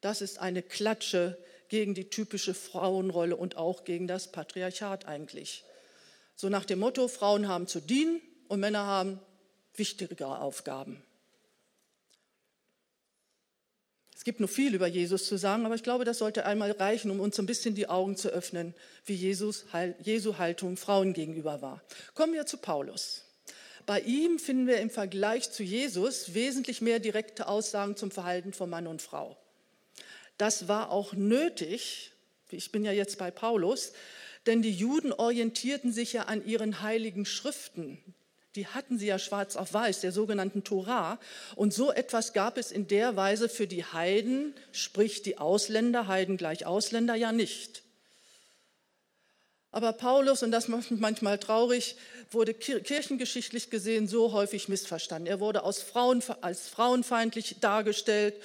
[0.00, 5.64] Das ist eine Klatsche gegen die typische Frauenrolle und auch gegen das Patriarchat eigentlich.
[6.34, 9.20] So nach dem Motto, Frauen haben zu dienen und Männer haben
[9.74, 11.02] wichtigere Aufgaben.
[14.20, 17.10] Es gibt noch viel über Jesus zu sagen, aber ich glaube, das sollte einmal reichen,
[17.10, 18.74] um uns ein bisschen die Augen zu öffnen,
[19.06, 19.64] wie Jesus,
[20.02, 21.82] Jesu Haltung Frauen gegenüber war.
[22.12, 23.24] Kommen wir zu Paulus.
[23.86, 28.68] Bei ihm finden wir im Vergleich zu Jesus wesentlich mehr direkte Aussagen zum Verhalten von
[28.68, 29.38] Mann und Frau.
[30.40, 32.12] Das war auch nötig,
[32.48, 33.92] ich bin ja jetzt bei Paulus,
[34.46, 37.98] denn die Juden orientierten sich ja an ihren heiligen Schriften.
[38.54, 41.20] Die hatten sie ja schwarz auf weiß, der sogenannten Torah.
[41.56, 46.38] Und so etwas gab es in der Weise für die Heiden, sprich die Ausländer, Heiden
[46.38, 47.82] gleich Ausländer, ja nicht.
[49.72, 51.96] Aber Paulus, und das macht mich manchmal traurig,
[52.30, 55.26] wurde kirchengeschichtlich gesehen so häufig missverstanden.
[55.26, 58.36] Er wurde als, Frauen, als frauenfeindlich dargestellt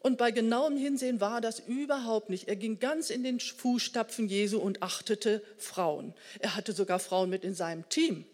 [0.00, 2.48] und bei genauem Hinsehen war das überhaupt nicht.
[2.48, 6.14] Er ging ganz in den Fußstapfen Jesu und achtete Frauen.
[6.38, 8.24] Er hatte sogar Frauen mit in seinem Team,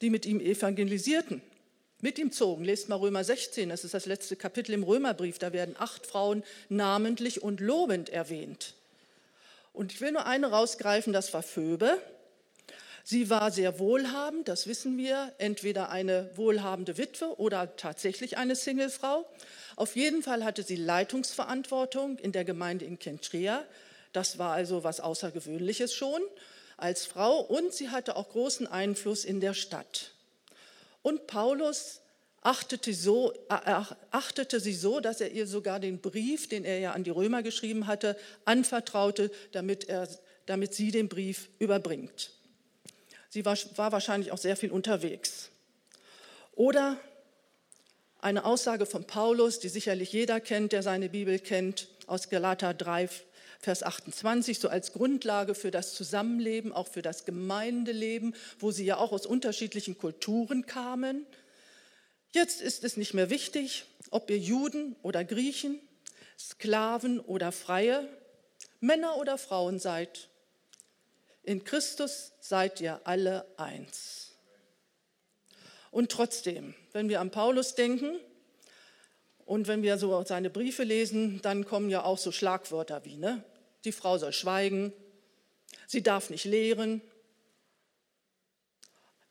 [0.00, 1.42] die mit ihm evangelisierten.
[2.02, 2.64] mit ihm zogen.
[2.64, 6.42] Lest mal Römer 16, das ist das letzte Kapitel im Römerbrief, da werden acht Frauen
[6.70, 8.74] namentlich und lobend erwähnt.
[9.72, 11.98] Und ich will nur eine rausgreifen, das war Phoebe.
[13.04, 19.26] Sie war sehr wohlhabend, das wissen wir, entweder eine wohlhabende Witwe oder tatsächlich eine Singlefrau.
[19.80, 23.64] Auf jeden Fall hatte sie Leitungsverantwortung in der Gemeinde in Kentrea.
[24.12, 26.20] Das war also was Außergewöhnliches schon
[26.76, 30.12] als Frau und sie hatte auch großen Einfluss in der Stadt.
[31.00, 32.02] Und Paulus
[32.42, 33.32] achtete, so,
[34.10, 37.42] achtete sie so, dass er ihr sogar den Brief, den er ja an die Römer
[37.42, 40.10] geschrieben hatte, anvertraute, damit, er,
[40.44, 42.32] damit sie den Brief überbringt.
[43.30, 45.48] Sie war, war wahrscheinlich auch sehr viel unterwegs.
[46.52, 46.98] Oder
[48.20, 53.08] eine Aussage von Paulus, die sicherlich jeder kennt, der seine Bibel kennt, aus Galater 3,
[53.60, 58.96] Vers 28, so als Grundlage für das Zusammenleben, auch für das Gemeindeleben, wo sie ja
[58.96, 61.26] auch aus unterschiedlichen Kulturen kamen.
[62.32, 65.78] Jetzt ist es nicht mehr wichtig, ob ihr Juden oder Griechen,
[66.38, 68.08] Sklaven oder Freie,
[68.80, 70.28] Männer oder Frauen seid.
[71.42, 74.29] In Christus seid ihr alle eins.
[75.90, 78.18] Und trotzdem, wenn wir an Paulus denken,
[79.50, 83.42] und wenn wir so seine Briefe lesen, dann kommen ja auch so Schlagwörter wie, ne?
[83.84, 84.92] Die Frau soll schweigen,
[85.88, 87.00] sie darf nicht lehren.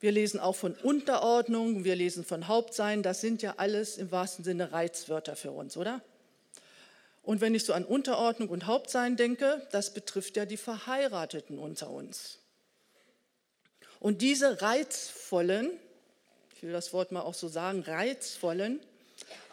[0.02, 4.44] Wir lesen auch von Unterordnung, wir lesen von Hauptsein, das sind ja alles im wahrsten
[4.44, 6.02] Sinne Reizwörter für uns, oder?
[7.22, 11.90] Und wenn ich so an Unterordnung und Hauptsein denke, das betrifft ja die Verheirateten unter
[11.90, 12.40] uns.
[14.02, 15.72] Und diese reizvollen,
[16.60, 18.82] ich will das Wort mal auch so sagen, reizvollen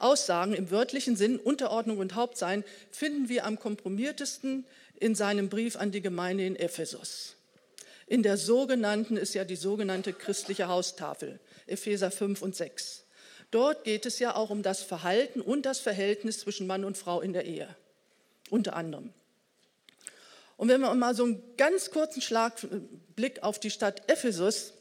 [0.01, 4.67] Aussagen im wörtlichen Sinn, Unterordnung und Hauptsein, finden wir am komprimiertesten
[4.99, 7.37] in seinem Brief an die Gemeinde in Ephesus.
[8.09, 11.39] In der sogenannten, ist ja die sogenannte christliche Haustafel,
[11.69, 13.05] Epheser 5 und 6.
[13.53, 17.21] Dort geht es ja auch um das Verhalten und das Verhältnis zwischen Mann und Frau
[17.21, 17.69] in der Ehe,
[18.51, 19.13] unter anderem.
[20.57, 24.73] Und wenn wir mal so einen ganz kurzen Schlagblick auf die Stadt Ephesus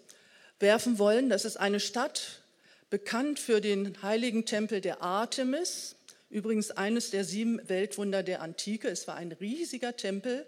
[0.60, 2.42] werfen wollen, das ist eine Stadt,
[2.90, 5.96] bekannt für den heiligen Tempel der Artemis,
[6.30, 8.88] übrigens eines der sieben Weltwunder der Antike.
[8.88, 10.46] Es war ein riesiger Tempel.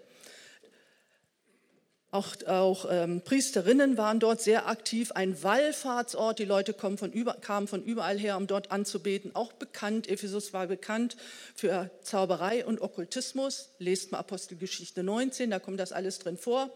[2.10, 6.40] Auch, auch ähm, Priesterinnen waren dort sehr aktiv, ein Wallfahrtsort.
[6.40, 9.36] Die Leute von über, kamen von überall her, um dort anzubeten.
[9.36, 11.18] Auch bekannt, Ephesus war bekannt
[11.54, 13.72] für Zauberei und Okkultismus.
[13.78, 16.72] Lest mal Apostelgeschichte 19, da kommt das alles drin vor.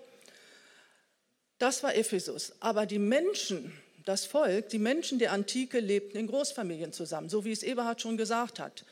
[1.62, 2.54] Das war Ephesus.
[2.60, 3.71] Aber die Menschen,
[4.04, 8.17] das Volk, die Menschen der Antike lebten in Großfamilien zusammen, so wie es Eberhard schon
[8.17, 8.84] gesagt hat.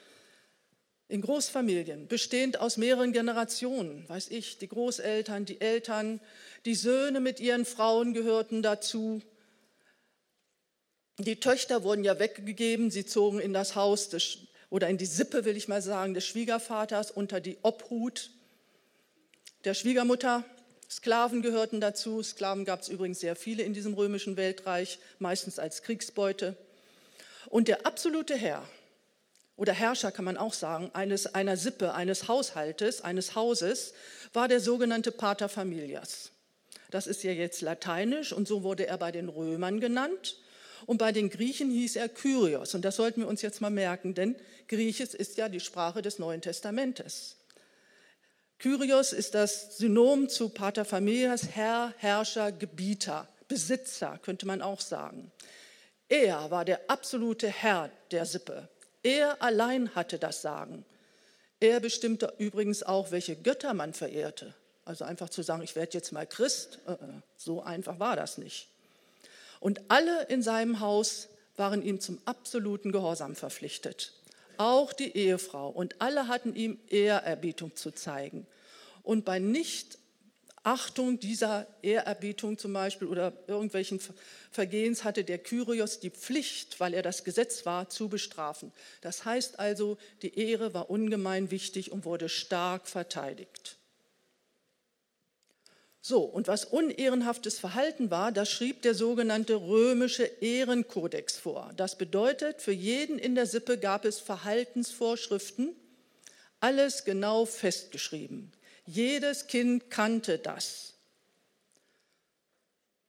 [1.08, 6.22] In Großfamilien, bestehend aus mehreren Generationen, weiß ich, die Großeltern, die Eltern,
[6.66, 9.24] die Söhne mit ihren Frauen gehörten dazu.
[11.18, 14.38] Die Töchter wurden ja weggegeben, sie zogen in das Haus des,
[14.70, 18.30] oder in die Sippe, will ich mal sagen, des Schwiegervaters unter die Obhut
[19.66, 20.46] der Schwiegermutter.
[20.90, 22.24] Sklaven gehörten dazu.
[22.24, 26.56] Sklaven gab es übrigens sehr viele in diesem römischen Weltreich, meistens als Kriegsbeute.
[27.48, 28.64] Und der absolute Herr
[29.56, 33.94] oder Herrscher kann man auch sagen, eines, einer Sippe, eines Haushaltes, eines Hauses,
[34.34, 36.32] war der sogenannte Pater Familias.
[36.92, 40.38] Das ist ja jetzt lateinisch und so wurde er bei den Römern genannt.
[40.86, 42.74] Und bei den Griechen hieß er Kyrios.
[42.74, 44.36] Und das sollten wir uns jetzt mal merken, denn
[44.68, 47.36] Griechisch ist ja die Sprache des Neuen Testamentes.
[48.60, 55.32] Kyrios ist das Synonym zu Pater Familias, Herr, Herrscher, Gebieter, Besitzer, könnte man auch sagen.
[56.10, 58.68] Er war der absolute Herr der Sippe.
[59.02, 60.84] Er allein hatte das Sagen.
[61.62, 64.54] Er bestimmte übrigens auch, welche Götter man verehrte.
[64.84, 66.98] Also einfach zu sagen, ich werde jetzt mal Christ, äh, äh,
[67.38, 68.68] so einfach war das nicht.
[69.62, 74.19] Und alle in seinem Haus waren ihm zum absoluten Gehorsam verpflichtet
[74.60, 75.70] auch die Ehefrau.
[75.70, 78.46] Und alle hatten ihm Ehrerbietung zu zeigen.
[79.02, 84.00] Und bei Nichtachtung dieser Ehrerbietung zum Beispiel oder irgendwelchen
[84.52, 88.74] Vergehens hatte der Kyrios die Pflicht, weil er das Gesetz war, zu bestrafen.
[89.02, 93.79] Das heißt also, die Ehre war ungemein wichtig und wurde stark verteidigt.
[96.02, 101.74] So, und was unehrenhaftes Verhalten war, das schrieb der sogenannte römische Ehrenkodex vor.
[101.76, 105.76] Das bedeutet, für jeden in der Sippe gab es Verhaltensvorschriften,
[106.62, 108.52] alles genau festgeschrieben.
[108.86, 110.94] Jedes Kind kannte das.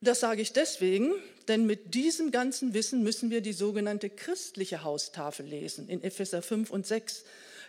[0.00, 1.12] Das sage ich deswegen,
[1.48, 6.70] denn mit diesem ganzen Wissen müssen wir die sogenannte christliche Haustafel lesen in Epheser 5
[6.70, 7.24] und 6.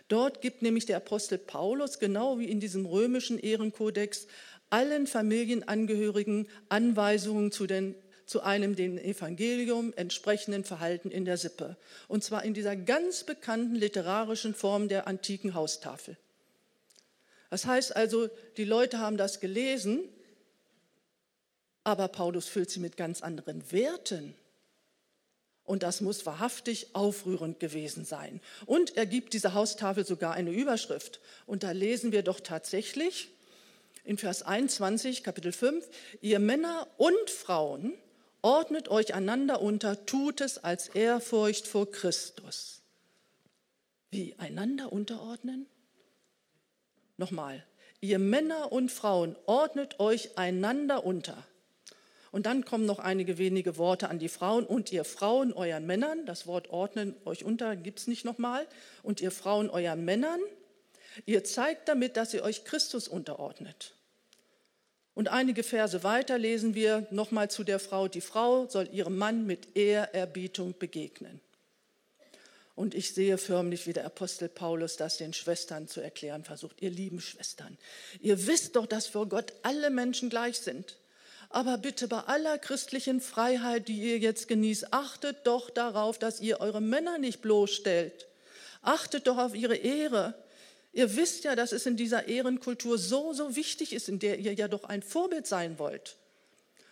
[0.08, 4.26] Dort gibt nämlich der Apostel Paulus, genau wie in diesem römischen Ehrenkodex,
[4.72, 11.76] allen Familienangehörigen Anweisungen zu den zu einem dem Evangelium entsprechenden Verhalten in der Sippe.
[12.08, 16.16] Und zwar in dieser ganz bekannten literarischen Form der antiken Haustafel.
[17.50, 20.00] Das heißt also, die Leute haben das gelesen,
[21.84, 24.34] aber Paulus füllt sie mit ganz anderen Werten.
[25.64, 28.40] Und das muss wahrhaftig aufrührend gewesen sein.
[28.64, 31.20] Und er gibt dieser Haustafel sogar eine Überschrift.
[31.44, 33.28] Und da lesen wir doch tatsächlich
[34.04, 35.88] in Vers 21, Kapitel 5,
[36.20, 37.94] ihr Männer und Frauen
[38.42, 42.82] ordnet euch einander unter, tut es als Ehrfurcht vor Christus.
[44.10, 45.66] Wie einander unterordnen?
[47.16, 47.64] Nochmal,
[48.00, 51.46] ihr Männer und Frauen ordnet euch einander unter.
[52.32, 54.64] Und dann kommen noch einige wenige Worte an die Frauen.
[54.64, 58.66] Und ihr Frauen euren Männern, das Wort ordnen euch unter gibt es nicht nochmal.
[59.02, 60.40] Und ihr Frauen euren Männern,
[61.26, 63.94] ihr zeigt damit, dass ihr euch Christus unterordnet.
[65.14, 69.46] Und einige Verse weiter lesen wir nochmal zu der Frau, die Frau soll ihrem Mann
[69.46, 71.40] mit Ehrerbietung begegnen.
[72.74, 76.80] Und ich sehe förmlich, wie der Apostel Paulus das den Schwestern zu erklären versucht.
[76.80, 77.76] Ihr lieben Schwestern,
[78.20, 80.96] ihr wisst doch, dass vor Gott alle Menschen gleich sind.
[81.50, 86.60] Aber bitte bei aller christlichen Freiheit, die ihr jetzt genießt, achtet doch darauf, dass ihr
[86.60, 88.26] eure Männer nicht bloßstellt.
[88.80, 90.34] Achtet doch auf ihre Ehre.
[90.92, 94.52] Ihr wisst ja, dass es in dieser Ehrenkultur so, so wichtig ist, in der ihr
[94.52, 96.16] ja doch ein Vorbild sein wollt.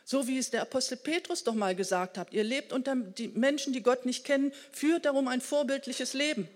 [0.05, 3.73] So wie es der Apostel Petrus doch mal gesagt hat, ihr lebt unter die Menschen,
[3.73, 6.49] die Gott nicht kennen, führt darum ein vorbildliches Leben.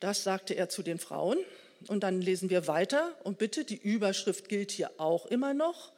[0.00, 1.38] Das sagte er zu den Frauen.
[1.86, 3.14] Und dann lesen wir weiter.
[3.24, 5.92] Und bitte, die Überschrift gilt hier auch immer noch.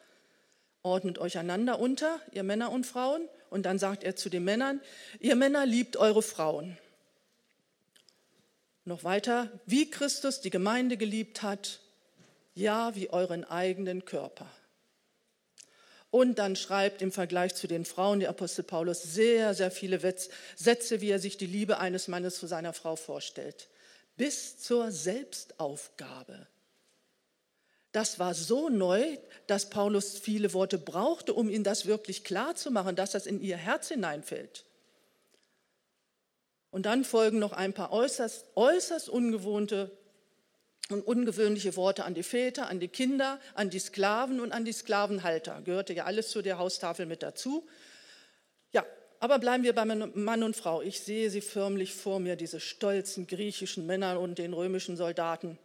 [0.83, 3.29] Ordnet euch einander unter, ihr Männer und Frauen.
[3.51, 4.81] Und dann sagt er zu den Männern,
[5.19, 6.79] ihr Männer liebt eure Frauen.
[8.85, 11.81] Noch weiter, wie Christus die Gemeinde geliebt hat,
[12.55, 14.51] ja, wie euren eigenen Körper.
[16.11, 20.01] Und dann schreibt im Vergleich zu den Frauen der Apostel Paulus sehr, sehr viele
[20.57, 23.69] Sätze, wie er sich die Liebe eines Mannes zu seiner Frau vorstellt
[24.21, 26.47] bis zur Selbstaufgabe.
[27.91, 29.17] Das war so neu,
[29.47, 33.41] dass Paulus viele Worte brauchte, um ihnen das wirklich klar zu machen, dass das in
[33.41, 34.67] ihr Herz hineinfällt.
[36.71, 39.91] Und dann folgen noch ein paar äußerst, äußerst ungewohnte
[40.89, 44.73] und ungewöhnliche Worte an die Väter, an die Kinder, an die Sklaven und an die
[44.73, 45.63] Sklavenhalter.
[45.63, 47.67] Gehörte ja alles zu der Haustafel mit dazu.
[48.73, 48.85] Ja,
[49.19, 50.83] aber bleiben wir bei Mann und Frau.
[50.83, 55.59] Ich sehe sie förmlich vor mir, diese stolzen griechischen Männer und den römischen Soldaten.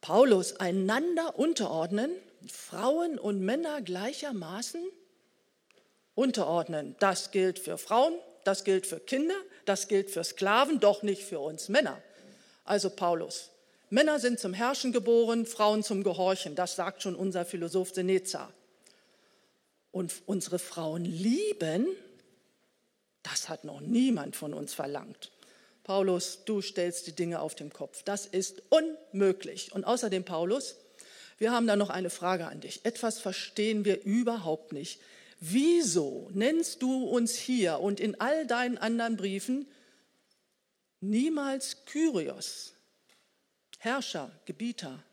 [0.00, 2.10] Paulus einander unterordnen,
[2.46, 4.82] Frauen und Männer gleichermaßen
[6.14, 6.94] unterordnen.
[7.00, 8.14] Das gilt für Frauen,
[8.46, 12.00] das gilt für Kinder, das gilt für Sklaven, doch nicht für uns Männer.
[12.64, 13.50] Also Paulus,
[13.90, 16.54] Männer sind zum Herrschen geboren, Frauen zum Gehorchen.
[16.54, 18.52] Das sagt schon unser Philosoph Seneca
[19.92, 21.86] und unsere Frauen lieben,
[23.22, 25.30] das hat noch niemand von uns verlangt.
[25.84, 28.02] Paulus, du stellst die Dinge auf den Kopf.
[28.02, 29.72] Das ist unmöglich.
[29.72, 30.76] Und außerdem, Paulus,
[31.38, 32.84] wir haben da noch eine Frage an dich.
[32.84, 35.00] Etwas verstehen wir überhaupt nicht.
[35.48, 39.68] Wieso nennst du uns hier und in all deinen anderen Briefen
[41.00, 42.72] niemals Kyrios,
[43.78, 45.04] Herrscher, Gebieter?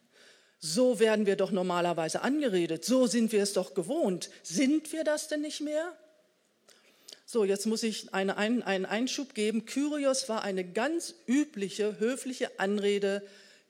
[0.59, 2.83] So werden wir doch normalerweise angeredet.
[2.83, 4.29] So sind wir es doch gewohnt.
[4.41, 5.95] Sind wir das denn nicht mehr?
[7.25, 9.65] So, jetzt muss ich eine, einen, einen Einschub geben.
[9.65, 13.21] Kyrios war eine ganz übliche, höfliche Anrede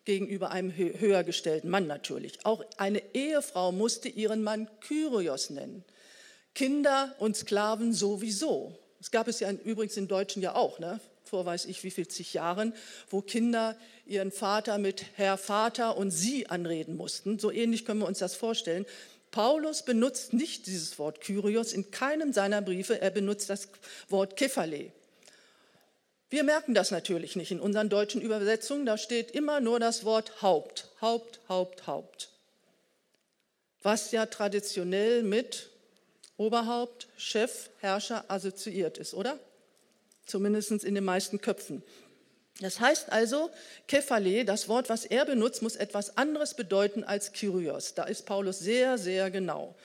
[0.05, 2.45] gegenüber einem höher gestellten Mann natürlich.
[2.45, 5.83] Auch eine Ehefrau musste ihren Mann Kyrios nennen.
[6.53, 8.77] Kinder und Sklaven sowieso.
[8.99, 10.79] Es gab es ja übrigens im Deutschen ja auch.
[10.79, 10.99] Ne?
[11.33, 12.75] vor weiß ich wie viel zig Jahren,
[13.09, 17.39] wo Kinder ihren Vater mit Herr Vater und Sie anreden mussten.
[17.39, 18.85] So ähnlich können wir uns das vorstellen.
[19.31, 23.67] Paulus benutzt nicht dieses Wort Kyrios in keinem seiner Briefe, er benutzt das
[24.09, 24.91] Wort Kephale.
[26.29, 30.43] Wir merken das natürlich nicht in unseren deutschen Übersetzungen, da steht immer nur das Wort
[30.43, 32.29] Haupt, Haupt, Haupt, Haupt.
[33.81, 35.71] Was ja traditionell mit
[36.37, 39.39] Oberhaupt, Chef, Herrscher assoziiert ist, oder?
[40.25, 41.83] zumindest in den meisten Köpfen.
[42.59, 43.49] Das heißt also,
[43.87, 47.95] Kephale, das Wort, was er benutzt, muss etwas anderes bedeuten als Kyrios.
[47.95, 49.75] Da ist Paulus sehr, sehr genau.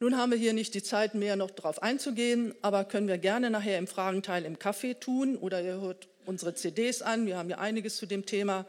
[0.00, 3.48] Nun haben wir hier nicht die Zeit mehr, noch darauf einzugehen, aber können wir gerne
[3.48, 7.26] nachher im Fragenteil im Café tun oder ihr hört unsere CDs an.
[7.26, 8.66] Wir haben ja einiges zu dem Thema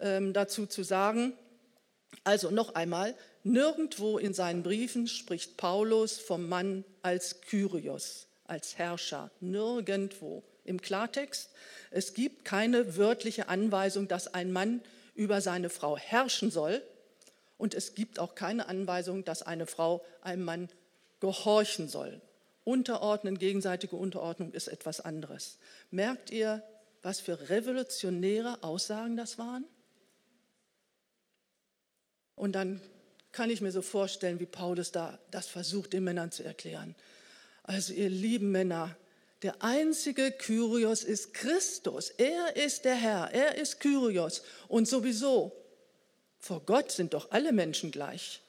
[0.00, 1.34] ähm, dazu zu sagen.
[2.24, 3.14] Also noch einmal,
[3.46, 10.44] nirgendwo in seinen Briefen spricht Paulus vom Mann als Kyrios als Herrscher, nirgendwo.
[10.64, 11.50] Im Klartext,
[11.90, 14.82] es gibt keine wörtliche Anweisung, dass ein Mann
[15.14, 16.82] über seine Frau herrschen soll
[17.58, 20.68] Und es gibt auch keine Anweisung, dass eine Frau einem Mann
[21.20, 22.20] gehorchen soll.
[22.64, 25.58] Unterordnen, gegenseitige Unterordnung ist etwas anderes.
[25.90, 26.62] Merkt ihr,
[27.02, 29.64] was für revolutionäre Aussagen das waren?
[32.34, 32.80] Und dann
[33.36, 36.94] kann ich mir so vorstellen, wie Paulus da das versucht, den Männern zu erklären.
[37.64, 38.96] Also ihr lieben Männer,
[39.42, 42.08] der einzige Kyrios ist Christus.
[42.08, 44.42] Er ist der Herr, er ist Kyrios.
[44.68, 45.52] Und sowieso,
[46.38, 48.40] vor Gott sind doch alle Menschen gleich.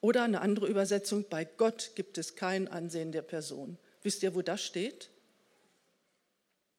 [0.00, 3.78] Oder eine andere Übersetzung, bei Gott gibt es kein Ansehen der Person.
[4.02, 5.08] Wisst ihr, wo das steht?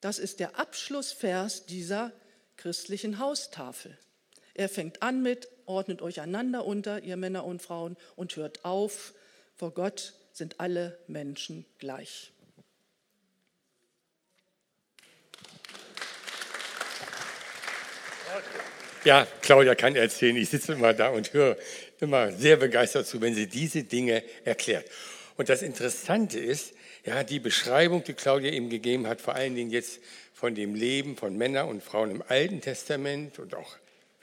[0.02, 2.12] Das ist der Abschlussvers dieser
[2.58, 3.98] christlichen Haustafel.
[4.58, 9.14] Er fängt an mit, ordnet euch einander unter, ihr Männer und Frauen, und hört auf,
[9.56, 12.32] vor Gott sind alle Menschen gleich.
[19.04, 20.36] Ja, Claudia kann erzählen.
[20.36, 21.56] Ich sitze immer da und höre
[22.00, 24.90] immer sehr begeistert zu, wenn sie diese Dinge erklärt.
[25.38, 26.74] Und das Interessante ist,
[27.06, 30.00] ja, die Beschreibung, die Claudia eben gegeben hat, vor allen Dingen jetzt
[30.34, 33.78] von dem Leben von Männern und Frauen im Alten Testament und auch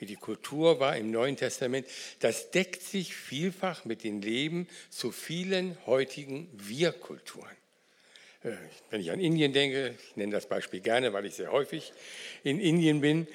[0.04, 1.86] wie die Kultur war im Neuen Testament,
[2.20, 7.56] das deckt sich vielfach mit dem Leben zu vielen heutigen Wir-Kulturen.
[8.42, 8.50] Äh,
[8.90, 11.94] wenn ich an Indien denke, ich nenne das Beispiel gerne, weil ich sehr häufig
[12.42, 13.26] in Indien bin,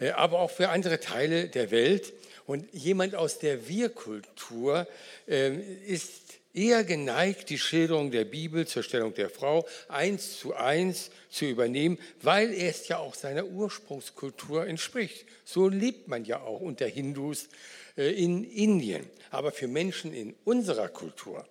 [0.00, 2.14] äh, aber auch für andere Teile der Welt.
[2.46, 4.88] Und jemand aus der Wir-Kultur
[5.28, 11.10] ähm, ist eher geneigt, die Schilderung der Bibel zur Stellung der Frau eins zu eins
[11.28, 15.26] zu übernehmen, weil es ja auch seiner Ursprungskultur entspricht.
[15.44, 17.48] So lebt man ja auch unter Hindus
[17.96, 19.10] äh, in Indien.
[19.30, 21.44] Aber für Menschen in unserer Kultur,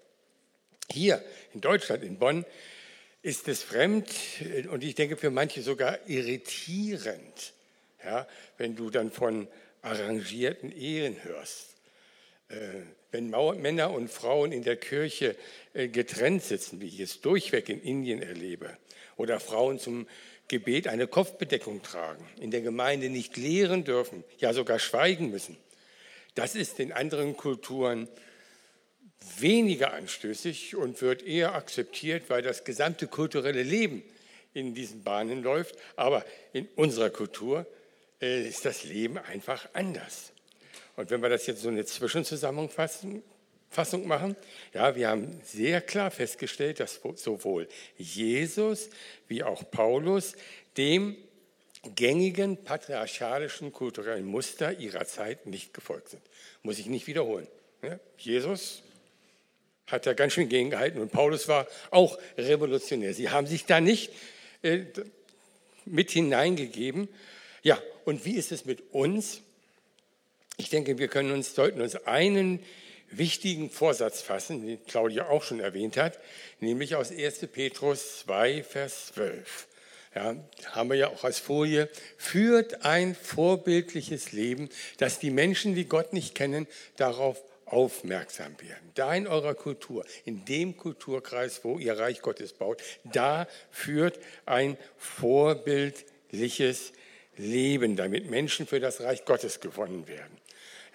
[0.89, 1.23] hier
[1.53, 2.45] in Deutschland, in Bonn,
[3.21, 7.53] ist es fremd äh, und ich denke für manche sogar irritierend,
[8.03, 8.27] ja,
[8.57, 9.47] wenn du dann von
[9.81, 11.71] arrangierten Ehen hörst.
[13.13, 15.35] Wenn Männer und Frauen in der Kirche
[15.75, 18.75] äh, getrennt sitzen, wie ich es durchweg in Indien erlebe,
[19.17, 20.07] oder Frauen zum
[20.47, 25.55] Gebet eine Kopfbedeckung tragen, in der Gemeinde nicht lehren dürfen, ja sogar schweigen müssen,
[26.33, 28.07] das ist in anderen Kulturen
[29.37, 34.01] weniger anstößig und wird eher akzeptiert, weil das gesamte kulturelle Leben
[34.55, 35.75] in diesen Bahnen läuft.
[35.95, 37.67] Aber in unserer Kultur
[38.19, 40.32] äh, ist das Leben einfach anders.
[40.95, 43.23] Und wenn wir das jetzt so eine Zwischenzusammenfassung
[44.05, 44.35] machen,
[44.73, 47.67] ja, wir haben sehr klar festgestellt, dass sowohl
[47.97, 48.89] Jesus
[49.27, 50.33] wie auch Paulus
[50.77, 51.17] dem
[51.95, 56.21] gängigen patriarchalischen kulturellen Muster ihrer Zeit nicht gefolgt sind.
[56.61, 57.47] Muss ich nicht wiederholen.
[58.17, 58.83] Jesus
[59.87, 63.13] hat da ganz schön gegengehalten und Paulus war auch revolutionär.
[63.13, 64.13] Sie haben sich da nicht
[64.61, 64.85] äh,
[65.85, 67.09] mit hineingegeben
[67.63, 69.41] ja, und wie ist es mit uns?
[70.57, 72.63] Ich denke, wir können uns, sollten uns einen
[73.09, 76.19] wichtigen Vorsatz fassen, den Claudia auch schon erwähnt hat,
[76.59, 77.47] nämlich aus 1.
[77.51, 79.67] Petrus 2, Vers 12.
[80.15, 80.35] Ja,
[80.71, 86.13] haben wir ja auch als Folie, führt ein vorbildliches Leben, dass die Menschen, die Gott
[86.13, 88.91] nicht kennen, darauf aufmerksam werden.
[88.93, 94.77] Da in eurer Kultur, in dem Kulturkreis, wo ihr Reich Gottes baut, da führt ein
[94.97, 96.93] vorbildliches
[97.37, 100.42] leben, damit Menschen für das Reich Gottes gewonnen werden.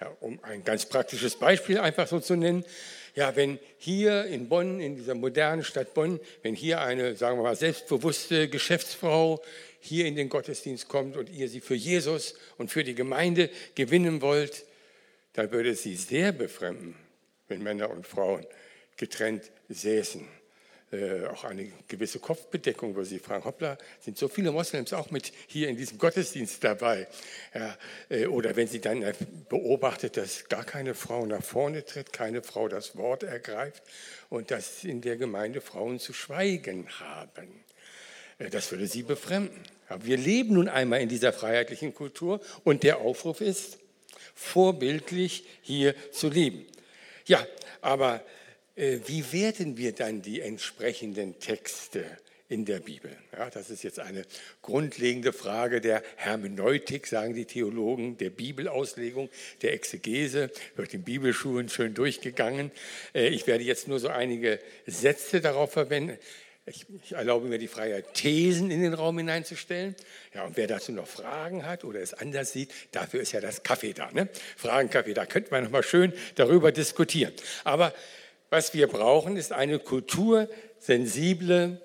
[0.01, 2.63] Ja, um ein ganz praktisches Beispiel einfach so zu nennen,
[3.15, 7.43] ja, wenn hier in Bonn, in dieser modernen Stadt Bonn, wenn hier eine, sagen wir
[7.43, 9.41] mal, selbstbewusste Geschäftsfrau
[9.81, 14.21] hier in den Gottesdienst kommt und ihr sie für Jesus und für die Gemeinde gewinnen
[14.21, 14.63] wollt,
[15.33, 16.95] dann würde sie sehr befremden,
[17.47, 18.45] wenn Männer und Frauen
[18.95, 20.38] getrennt säßen
[20.91, 25.31] äh, auch eine gewisse Kopfbedeckung, wo sie fragen, hoppla, sind so viele Moslems auch mit
[25.47, 27.07] hier in diesem Gottesdienst dabei?
[27.53, 27.77] Ja,
[28.09, 29.05] äh, oder wenn sie dann
[29.49, 33.83] beobachtet, dass gar keine Frau nach vorne tritt, keine Frau das Wort ergreift
[34.29, 37.63] und dass in der Gemeinde Frauen zu schweigen haben.
[38.39, 39.61] Äh, das würde sie befremden.
[39.89, 43.79] Aber wir leben nun einmal in dieser freiheitlichen Kultur und der Aufruf ist,
[44.35, 46.65] vorbildlich hier zu leben.
[47.25, 47.45] Ja,
[47.81, 48.23] aber
[48.79, 52.05] wie werten wir dann die entsprechenden Texte
[52.47, 53.11] in der Bibel?
[53.37, 54.23] Ja, das ist jetzt eine
[54.61, 59.29] grundlegende Frage der Hermeneutik, sagen die Theologen, der Bibelauslegung,
[59.63, 62.71] der Exegese, wird in Bibelschulen schön durchgegangen.
[63.13, 66.17] Äh, ich werde jetzt nur so einige Sätze darauf verwenden.
[66.65, 69.93] Ich, ich, erlaube mir die Freiheit, Thesen in den Raum hineinzustellen.
[70.33, 73.63] Ja, und wer dazu noch Fragen hat oder es anders sieht, dafür ist ja das
[73.63, 74.09] Kaffee da.
[74.11, 74.29] Ne?
[74.55, 77.33] Fragenkaffee, da könnte man noch mal schön darüber diskutieren.
[77.63, 77.93] Aber
[78.49, 81.81] was wir brauchen, ist eine kultursensible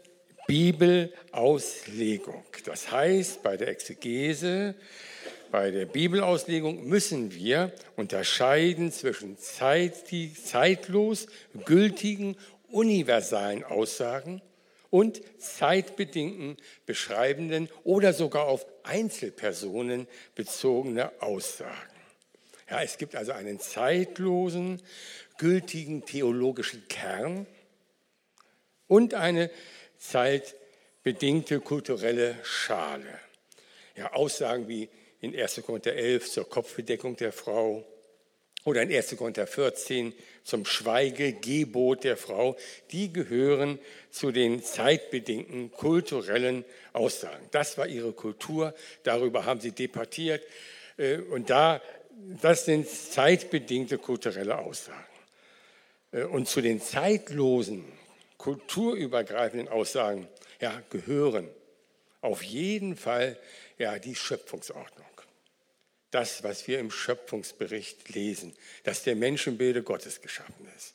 [0.46, 2.44] Bibelauslegung.
[2.64, 4.74] Das heißt, bei der Exegese,
[5.50, 11.26] bei der Bibelauslegung müssen wir unterscheiden zwischen zeitlos
[11.64, 12.36] gültigen,
[12.70, 14.42] universalen Aussagen
[14.90, 16.56] und zeitbedingten,
[16.86, 21.94] beschreibenden oder sogar auf Einzelpersonen bezogene Aussagen.
[22.70, 24.82] Ja, es gibt also einen zeitlosen,
[25.38, 27.46] gültigen theologischen Kern
[28.86, 29.50] und eine
[29.98, 33.18] zeitbedingte kulturelle Schale.
[33.96, 34.88] Ja, Aussagen wie
[35.20, 35.62] in 1.
[35.64, 37.84] Korinther 11 zur Kopfbedeckung der Frau
[38.64, 39.16] oder in 1.
[39.16, 42.56] Korinther 14 zum Schweigegebot der Frau,
[42.90, 43.78] die gehören
[44.10, 47.46] zu den zeitbedingten kulturellen Aussagen.
[47.50, 50.42] Das war ihre Kultur, darüber haben sie debattiert
[50.96, 51.80] äh, und da,
[52.40, 55.13] das sind zeitbedingte kulturelle Aussagen.
[56.14, 57.84] Äh, und zu den zeitlosen,
[58.38, 60.28] kulturübergreifenden Aussagen
[60.60, 61.48] ja, gehören
[62.20, 63.38] auf jeden Fall
[63.78, 65.06] ja, die Schöpfungsordnung.
[66.10, 68.54] Das, was wir im Schöpfungsbericht lesen,
[68.84, 70.94] dass der Mensch im Bilde Gottes geschaffen ist.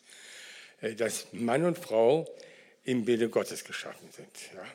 [0.82, 2.28] Äh, dass Mann und Frau
[2.86, 4.56] im Bilde Gottes geschaffen sind.
[4.56, 4.66] Ja.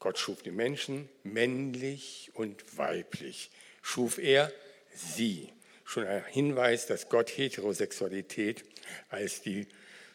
[0.00, 3.50] Gott schuf die Menschen männlich und weiblich.
[3.80, 4.52] Schuf er
[4.94, 5.48] sie.
[5.84, 8.64] Schon ein Hinweis, dass Gott Heterosexualität
[9.08, 9.66] als die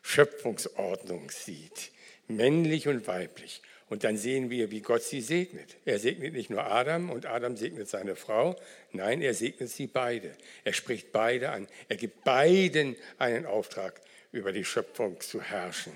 [0.02, 1.92] Schöpfungsordnung sieht.
[2.28, 3.62] Männlich und weiblich.
[3.90, 5.76] Und dann sehen wir, wie Gott sie segnet.
[5.84, 8.56] Er segnet nicht nur Adam und Adam segnet seine Frau.
[8.92, 10.36] Nein, er segnet sie beide.
[10.64, 11.68] Er spricht beide an.
[11.88, 14.00] Er gibt beiden einen Auftrag,
[14.32, 15.94] über die Schöpfung zu herrschen.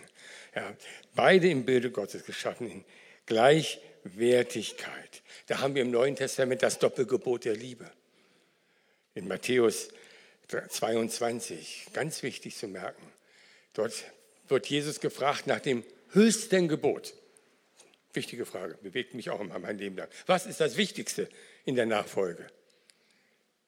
[0.55, 0.75] Ja,
[1.13, 2.83] beide im Bilde Gottes geschaffen, in
[3.27, 5.21] Gleichwertigkeit.
[5.47, 7.91] Da haben wir im Neuen Testament das Doppelgebot der Liebe.
[9.13, 9.89] In Matthäus
[10.47, 13.12] 22, ganz wichtig zu merken.
[13.73, 14.05] Dort
[14.47, 17.13] wird Jesus gefragt nach dem höchsten Gebot.
[18.13, 20.07] Wichtige Frage, bewegt mich auch immer mein Leben lang.
[20.27, 21.27] Was ist das Wichtigste
[21.65, 22.47] in der Nachfolge?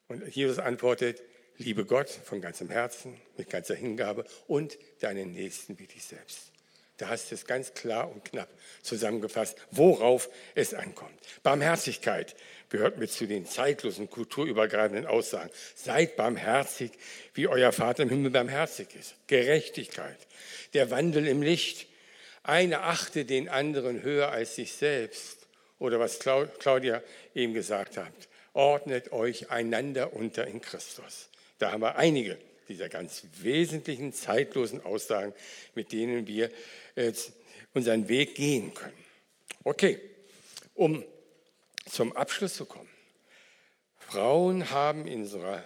[0.08, 1.24] Und Jesus antwortet,
[1.58, 6.52] liebe Gott von ganzem Herzen, mit ganzer Hingabe und deinen Nächsten wie dich selbst.
[6.98, 8.50] Da hast du es ganz klar und knapp
[8.82, 11.20] zusammengefasst, worauf es ankommt.
[11.44, 12.36] Barmherzigkeit
[12.76, 15.50] gehört mit zu den zeitlosen, kulturübergreifenden Aussagen.
[15.76, 16.92] Seid barmherzig,
[17.34, 19.16] wie euer Vater im Himmel barmherzig ist.
[19.28, 20.18] Gerechtigkeit,
[20.74, 21.88] der Wandel im Licht,
[22.44, 25.48] eine achte den anderen höher als sich selbst.
[25.80, 27.02] Oder was Claudia
[27.34, 28.14] eben gesagt hat,
[28.54, 31.30] ordnet euch einander unter in Christus.
[31.60, 35.34] Da haben wir einige dieser ganz wesentlichen, zeitlosen Aussagen,
[35.76, 36.52] mit denen wir
[37.74, 39.06] unseren Weg gehen können.
[39.64, 40.00] Okay,
[40.74, 41.06] um
[41.86, 42.90] zum Abschluss zu kommen.
[43.98, 45.64] Frauen haben in unserer,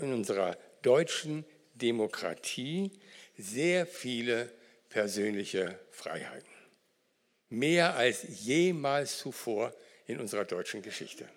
[0.00, 1.44] in unserer deutschen
[1.74, 2.92] Demokratie
[3.36, 4.52] sehr viele
[4.88, 6.48] persönliche Freiheiten.
[7.48, 9.74] Mehr als jemals zuvor
[10.06, 11.28] in unserer deutschen Geschichte.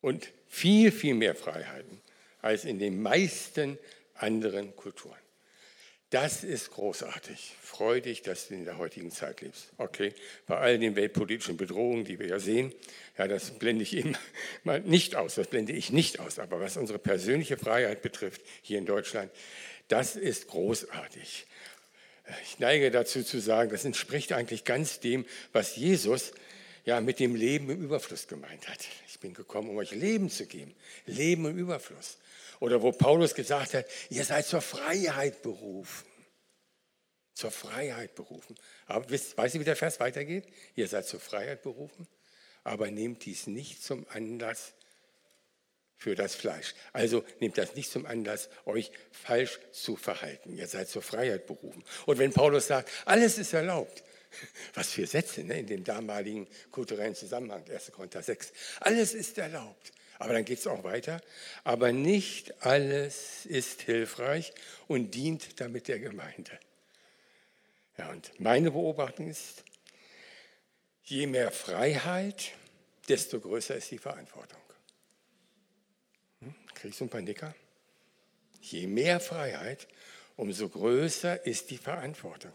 [0.00, 2.00] Und viel, viel mehr Freiheiten
[2.40, 3.78] als in den meisten
[4.14, 5.23] anderen Kulturen.
[6.14, 7.56] Das ist großartig.
[7.60, 9.72] Freu dich, dass du in der heutigen Zeit lebst.
[9.78, 10.14] Okay,
[10.46, 12.72] bei all den weltpolitischen Bedrohungen, die wir ja sehen,
[13.18, 14.16] ja, das blende ich eben
[14.62, 16.38] mal nicht aus, das blende ich nicht aus.
[16.38, 19.32] Aber was unsere persönliche Freiheit betrifft, hier in Deutschland,
[19.88, 21.46] das ist großartig.
[22.44, 26.30] Ich neige dazu zu sagen, das entspricht eigentlich ganz dem, was Jesus
[26.84, 28.86] ja mit dem Leben im Überfluss gemeint hat.
[29.08, 30.76] Ich bin gekommen, um euch Leben zu geben.
[31.06, 32.18] Leben im Überfluss.
[32.60, 36.06] Oder wo Paulus gesagt hat, ihr seid zur Freiheit berufen.
[37.34, 38.54] Zur Freiheit berufen.
[38.86, 40.46] Aber wisst, weißt du, wie der Vers weitergeht?
[40.74, 42.06] Ihr seid zur Freiheit berufen,
[42.62, 44.74] aber nehmt dies nicht zum Anlass,
[45.96, 46.74] für das Fleisch.
[46.92, 50.54] Also nehmt das nicht zum Anlass, euch falsch zu verhalten.
[50.54, 51.82] Ihr seid zur Freiheit berufen.
[52.04, 54.04] Und wenn Paulus sagt, alles ist erlaubt,
[54.74, 57.92] was für Sätze ne, in dem damaligen kulturellen Zusammenhang, 1.
[57.92, 59.92] Korinther 6, alles ist erlaubt.
[60.18, 61.20] Aber dann geht es auch weiter.
[61.64, 64.52] Aber nicht alles ist hilfreich
[64.86, 66.58] und dient damit der Gemeinde.
[67.98, 69.64] Ja, und meine Beobachtung ist,
[71.04, 72.52] je mehr Freiheit,
[73.08, 74.60] desto größer ist die Verantwortung.
[76.74, 77.54] Kriegst du ein paar Nicker?
[78.60, 79.86] Je mehr Freiheit,
[80.36, 82.52] umso größer ist die Verantwortung.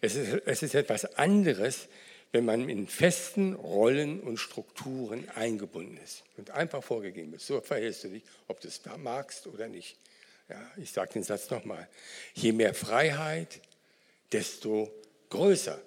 [0.00, 1.88] Es ist, es ist etwas anderes,
[2.32, 7.46] wenn man in festen Rollen und Strukturen eingebunden ist und einfach vorgegeben ist.
[7.46, 9.98] So verhältst du dich, ob du es magst oder nicht.
[10.48, 11.88] Ja, ich sage den Satz nochmal.
[12.34, 13.60] Je mehr Freiheit,
[14.32, 14.90] desto
[15.28, 15.80] größer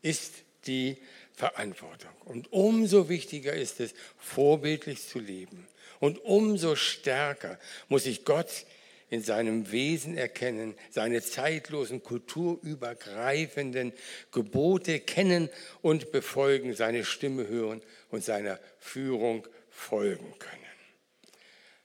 [0.00, 0.32] ist
[0.66, 0.96] die
[1.34, 2.10] Verantwortung.
[2.24, 5.66] Und umso wichtiger ist es, vorbildlich zu leben.
[6.00, 8.66] Und umso stärker muss ich Gott
[9.12, 13.92] in seinem Wesen erkennen, seine zeitlosen, kulturübergreifenden
[14.30, 15.50] Gebote kennen
[15.82, 20.64] und befolgen, seine Stimme hören und seiner Führung folgen können.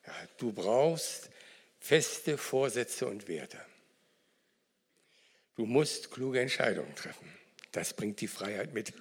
[0.05, 1.29] Ja, du brauchst
[1.81, 3.59] feste Vorsätze und Werte.
[5.57, 7.29] Du musst kluge Entscheidungen treffen.
[7.73, 8.93] Das bringt die Freiheit mit,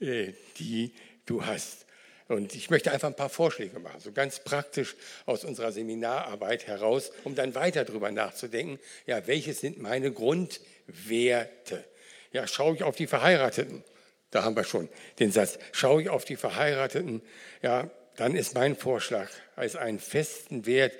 [0.00, 0.94] äh, die
[1.26, 1.84] du hast.
[2.30, 4.94] Und ich möchte einfach ein paar Vorschläge machen, so ganz praktisch
[5.26, 11.84] aus unserer Seminararbeit heraus, um dann weiter darüber nachzudenken, ja, welche sind meine Grundwerte?
[12.30, 13.82] Ja, schaue ich auf die Verheirateten,
[14.30, 17.20] da haben wir schon den Satz, schaue ich auf die Verheirateten,
[17.62, 20.92] ja, dann ist mein Vorschlag als einen festen Wert,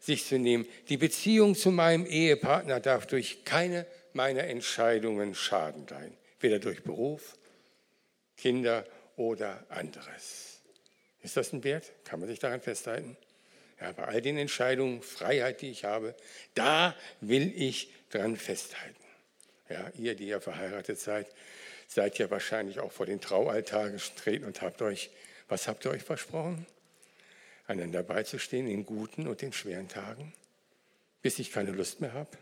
[0.00, 6.14] sich zu nehmen, die Beziehung zu meinem Ehepartner darf durch keine meiner Entscheidungen Schaden leiden,
[6.40, 7.38] weder durch Beruf,
[8.36, 8.84] Kinder
[9.16, 10.47] oder anderes.
[11.22, 11.92] Ist das ein Wert?
[12.04, 13.16] Kann man sich daran festhalten?
[13.80, 16.14] Ja, bei all den Entscheidungen, Freiheit, die ich habe,
[16.54, 18.96] da will ich dran festhalten.
[19.68, 21.26] Ja, ihr, die ja verheiratet seid,
[21.86, 25.10] seid ja wahrscheinlich auch vor den Traualtar getreten und habt euch,
[25.48, 26.66] was habt ihr euch versprochen?
[27.66, 30.32] Einander beizustehen in guten und in schweren Tagen,
[31.22, 32.36] bis ich keine Lust mehr habe?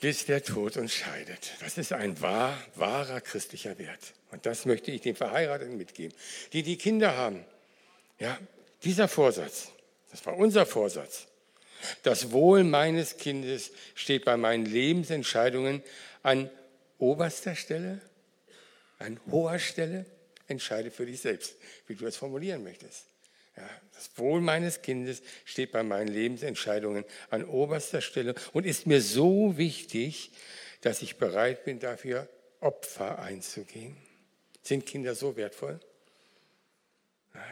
[0.00, 1.52] bis der Tod uns scheidet.
[1.60, 4.14] Das ist ein wahr, wahrer christlicher Wert.
[4.30, 6.16] Und das möchte ich den Verheirateten mitgeben,
[6.52, 7.44] die die Kinder haben.
[8.18, 8.38] Ja,
[8.84, 9.68] dieser Vorsatz,
[10.10, 11.26] das war unser Vorsatz.
[12.02, 15.82] Das Wohl meines Kindes steht bei meinen Lebensentscheidungen
[16.22, 16.50] an
[16.98, 18.00] oberster Stelle,
[18.98, 20.04] an hoher Stelle.
[20.46, 21.54] Entscheide für dich selbst,
[21.86, 23.04] wie du das formulieren möchtest.
[23.56, 29.00] Ja, das Wohl meines Kindes steht bei meinen Lebensentscheidungen an oberster Stelle und ist mir
[29.00, 30.32] so wichtig,
[30.80, 32.28] dass ich bereit bin, dafür
[32.60, 33.96] Opfer einzugehen.
[34.62, 35.80] Sind Kinder so wertvoll?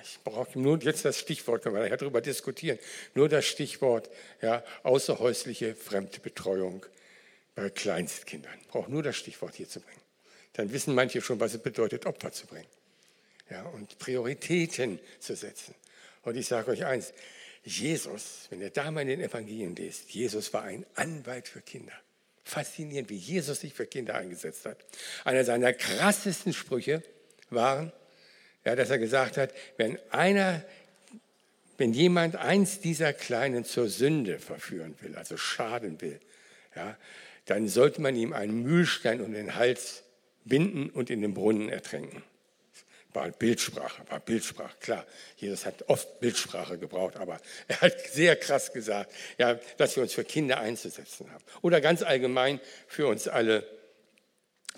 [0.03, 2.79] Ich brauche nur jetzt das Stichwort, können wir darüber diskutieren,
[3.15, 4.11] nur das Stichwort
[4.43, 6.85] ja, außerhäusliche Fremdbetreuung
[7.55, 8.53] bei Kleinstkindern.
[8.61, 10.01] Ich brauche nur das Stichwort hier zu bringen.
[10.55, 12.67] Dann wissen manche schon, was es bedeutet, Opfer zu bringen.
[13.51, 15.75] Ja, und Prioritäten zu setzen.
[16.23, 17.15] Und ich sage euch eins,
[17.65, 21.93] Jesus, wenn ihr da mal in den Evangelien lest, Jesus war ein Anwalt für Kinder.
[22.49, 24.79] Faszinierend, wie Jesus sich für Kinder eingesetzt hat.
[25.25, 27.03] Einer seiner krassesten Sprüche
[27.51, 27.93] waren,
[28.65, 30.65] ja, dass er gesagt hat, wenn einer,
[31.77, 36.21] wenn jemand eins dieser Kleinen zur Sünde verführen will, also schaden will,
[36.75, 36.97] ja,
[37.45, 40.03] dann sollte man ihm einen Mühlstein um den Hals
[40.47, 42.23] binden und in den Brunnen ertränken
[43.19, 45.05] war Bildsprache, war Bildsprache, klar.
[45.37, 50.13] Jesus hat oft Bildsprache gebraucht, aber er hat sehr krass gesagt, ja, dass wir uns
[50.13, 51.45] für Kinder einzusetzen haben.
[51.63, 53.67] Oder ganz allgemein für uns alle.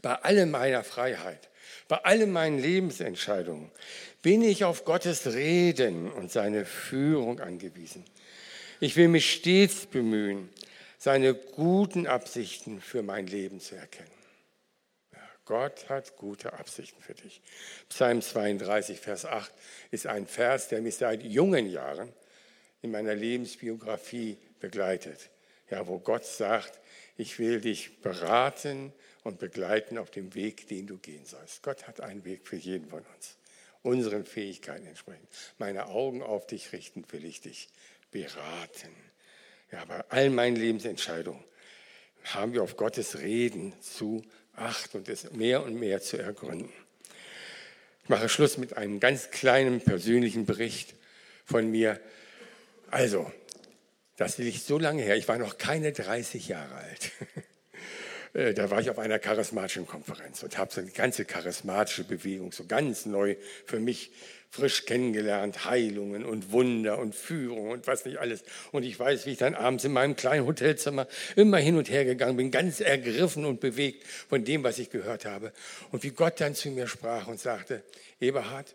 [0.01, 1.51] Bei allem meiner Freiheit,
[1.87, 3.71] bei allen meinen Lebensentscheidungen
[4.23, 8.07] bin ich auf Gottes Reden und seine Führung angewiesen.
[8.81, 10.49] Ich will mich stets bemühen,
[10.97, 14.20] seine guten Absichten für mein Leben zu erkennen.
[15.51, 17.43] Gott hat gute Absichten für dich.
[17.89, 19.53] Psalm 32, Vers 8
[19.91, 22.13] ist ein Vers, der mich seit jungen Jahren
[22.83, 25.29] in meiner Lebensbiografie begleitet.
[25.69, 26.79] Ja, wo Gott sagt,
[27.17, 28.93] ich will dich beraten
[29.25, 31.65] und begleiten auf dem Weg, den du gehen sollst.
[31.65, 33.37] Gott hat einen Weg für jeden von uns,
[33.83, 35.27] unseren Fähigkeiten entsprechend.
[35.59, 37.71] Meine Augen auf dich richten will ich dich
[38.13, 38.95] beraten.
[39.73, 41.43] Ja, bei all meinen Lebensentscheidungen
[42.23, 44.23] haben wir auf Gottes Reden zu
[44.61, 46.73] acht und es mehr und mehr zu ergründen.
[48.05, 50.95] Ich mache Schluss mit einem ganz kleinen persönlichen Bericht
[51.45, 52.01] von mir.
[52.91, 53.31] Also,
[54.17, 57.13] das liegt so lange her, ich war noch keine 30 Jahre alt.
[58.33, 62.53] Äh, da war ich auf einer charismatischen Konferenz und habe so eine ganze charismatische Bewegung
[62.53, 64.11] so ganz neu für mich
[64.51, 68.43] frisch kennengelernt, Heilungen und Wunder und Führung und was nicht alles.
[68.73, 71.07] Und ich weiß, wie ich dann abends in meinem kleinen Hotelzimmer
[71.37, 75.25] immer hin und her gegangen bin, ganz ergriffen und bewegt von dem, was ich gehört
[75.25, 75.53] habe.
[75.93, 77.85] Und wie Gott dann zu mir sprach und sagte,
[78.21, 78.75] Eberhard,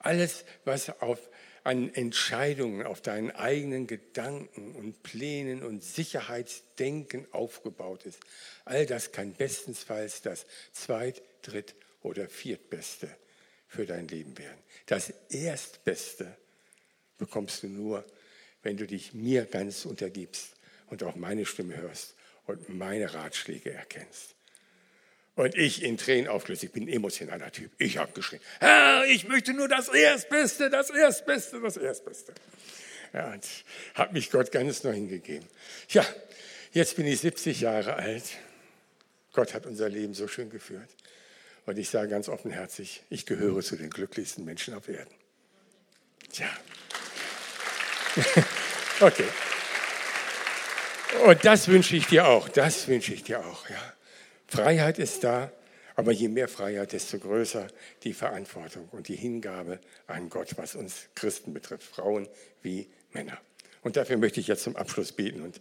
[0.00, 1.18] alles, was auf,
[1.68, 8.20] an Entscheidungen, auf deinen eigenen Gedanken und Plänen und Sicherheitsdenken aufgebaut ist,
[8.64, 13.14] all das kann bestensfalls das zweit-, dritt- oder viertbeste
[13.66, 14.58] für dein Leben werden.
[14.86, 16.38] Das Erstbeste
[17.18, 18.02] bekommst du nur,
[18.62, 20.54] wenn du dich mir ganz untergibst
[20.86, 22.14] und auch meine Stimme hörst
[22.46, 24.37] und meine Ratschläge erkennst.
[25.38, 27.70] Und ich in Tränen aufgelöst, ich bin ein emotionaler Typ.
[27.78, 32.32] Ich habe geschrien, Herr, ich möchte nur das Erstbeste, das Erstbeste, das Erstbeste.
[33.12, 33.46] Ja, und
[33.94, 35.46] hat mich Gott ganz neu hingegeben.
[35.90, 36.04] Ja,
[36.72, 38.24] jetzt bin ich 70 Jahre alt.
[39.32, 40.90] Gott hat unser Leben so schön geführt.
[41.66, 45.14] Und ich sage ganz offenherzig, ich gehöre zu den glücklichsten Menschen auf Erden.
[46.32, 46.48] Tja.
[49.00, 49.28] Okay.
[51.24, 52.48] Und das wünsche ich dir auch.
[52.48, 53.70] Das wünsche ich dir auch.
[53.70, 53.94] Ja.
[54.48, 55.52] Freiheit ist da,
[55.98, 57.66] Aber je mehr Freiheit, desto größer
[58.04, 62.28] die Verantwortung und die Hingabe an Gott, was uns Christen betrifft, Frauen
[62.62, 63.40] wie Männer.
[63.82, 65.42] Und dafür möchte ich jetzt zum Abschluss beten.
[65.42, 65.60] Und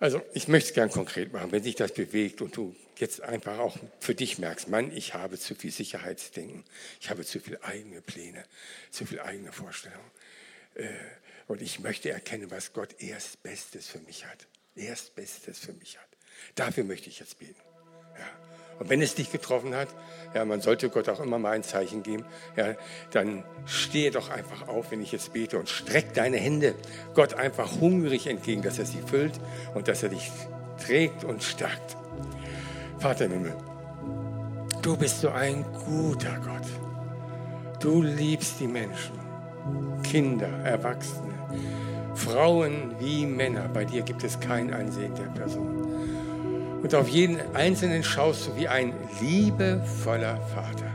[0.00, 3.58] also ich möchte es gern konkret machen, wenn sich das bewegt und du jetzt einfach
[3.58, 6.64] auch für dich merkst, Mann, ich habe zu viel Sicherheitsdenken,
[6.98, 8.42] ich habe zu viele eigene Pläne,
[8.90, 10.10] zu viele eigene Vorstellungen.
[10.76, 10.88] Äh,
[11.46, 14.46] und ich möchte erkennen, was Gott erst Bestes für mich hat.
[14.76, 16.08] Erst Bestes für mich hat.
[16.54, 17.60] Dafür möchte ich jetzt beten.
[18.78, 19.88] Und wenn es dich getroffen hat,
[20.34, 22.24] ja, man sollte Gott auch immer mal ein Zeichen geben,
[22.56, 22.74] ja,
[23.10, 26.74] dann stehe doch einfach auf, wenn ich jetzt bete und streck deine Hände
[27.14, 29.40] Gott einfach hungrig entgegen, dass er sie füllt
[29.74, 30.30] und dass er dich
[30.84, 31.96] trägt und stärkt.
[32.98, 33.54] Vater im Himmel,
[34.82, 36.66] du bist so ein guter Gott.
[37.80, 39.18] Du liebst die Menschen,
[40.02, 41.34] Kinder, Erwachsene,
[42.14, 43.68] Frauen wie Männer.
[43.68, 46.15] Bei dir gibt es kein Ansehen der Person.
[46.82, 50.90] Und auf jeden Einzelnen schaust du wie ein liebevoller Vater.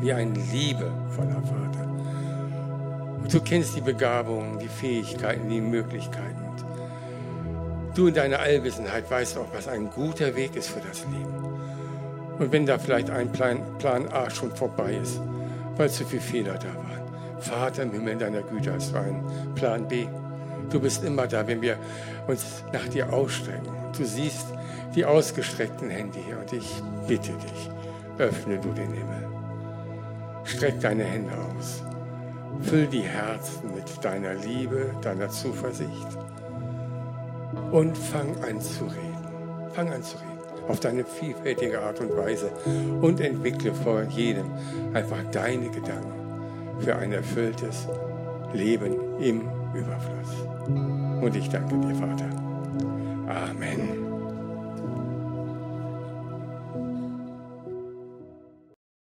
[0.00, 1.88] Wie ein liebevoller Vater.
[3.22, 6.44] Und du kennst die Begabungen, die Fähigkeiten, die Möglichkeiten.
[7.94, 11.32] Du in deiner Allwissenheit weißt auch, was ein guter Weg ist für das Leben.
[12.40, 13.62] Und wenn da vielleicht ein Plan,
[14.10, 15.20] A schon vorbei ist,
[15.76, 17.40] weil zu viele Fehler da waren.
[17.40, 20.06] Vater im Himmel in deiner Güte hast du einen Plan B.
[20.70, 21.76] Du bist immer da, wenn wir
[22.26, 23.68] uns nach dir ausstrecken.
[23.96, 24.46] Du siehst
[24.94, 27.70] die ausgestreckten Hände hier und ich bitte dich,
[28.18, 29.28] öffne du den Himmel.
[30.44, 31.82] Streck deine Hände aus.
[32.62, 36.18] Füll die Herzen mit deiner Liebe, deiner Zuversicht
[37.72, 39.70] und fang an zu reden.
[39.72, 40.34] Fang an zu reden
[40.68, 42.50] auf deine vielfältige Art und Weise
[43.00, 44.50] und entwickle vor jedem
[44.92, 46.12] einfach deine Gedanken
[46.80, 47.88] für ein erfülltes
[48.52, 49.42] Leben im
[49.74, 50.48] Überfluss.
[51.20, 52.28] Und ich danke dir, Vater.
[53.28, 54.03] Amen.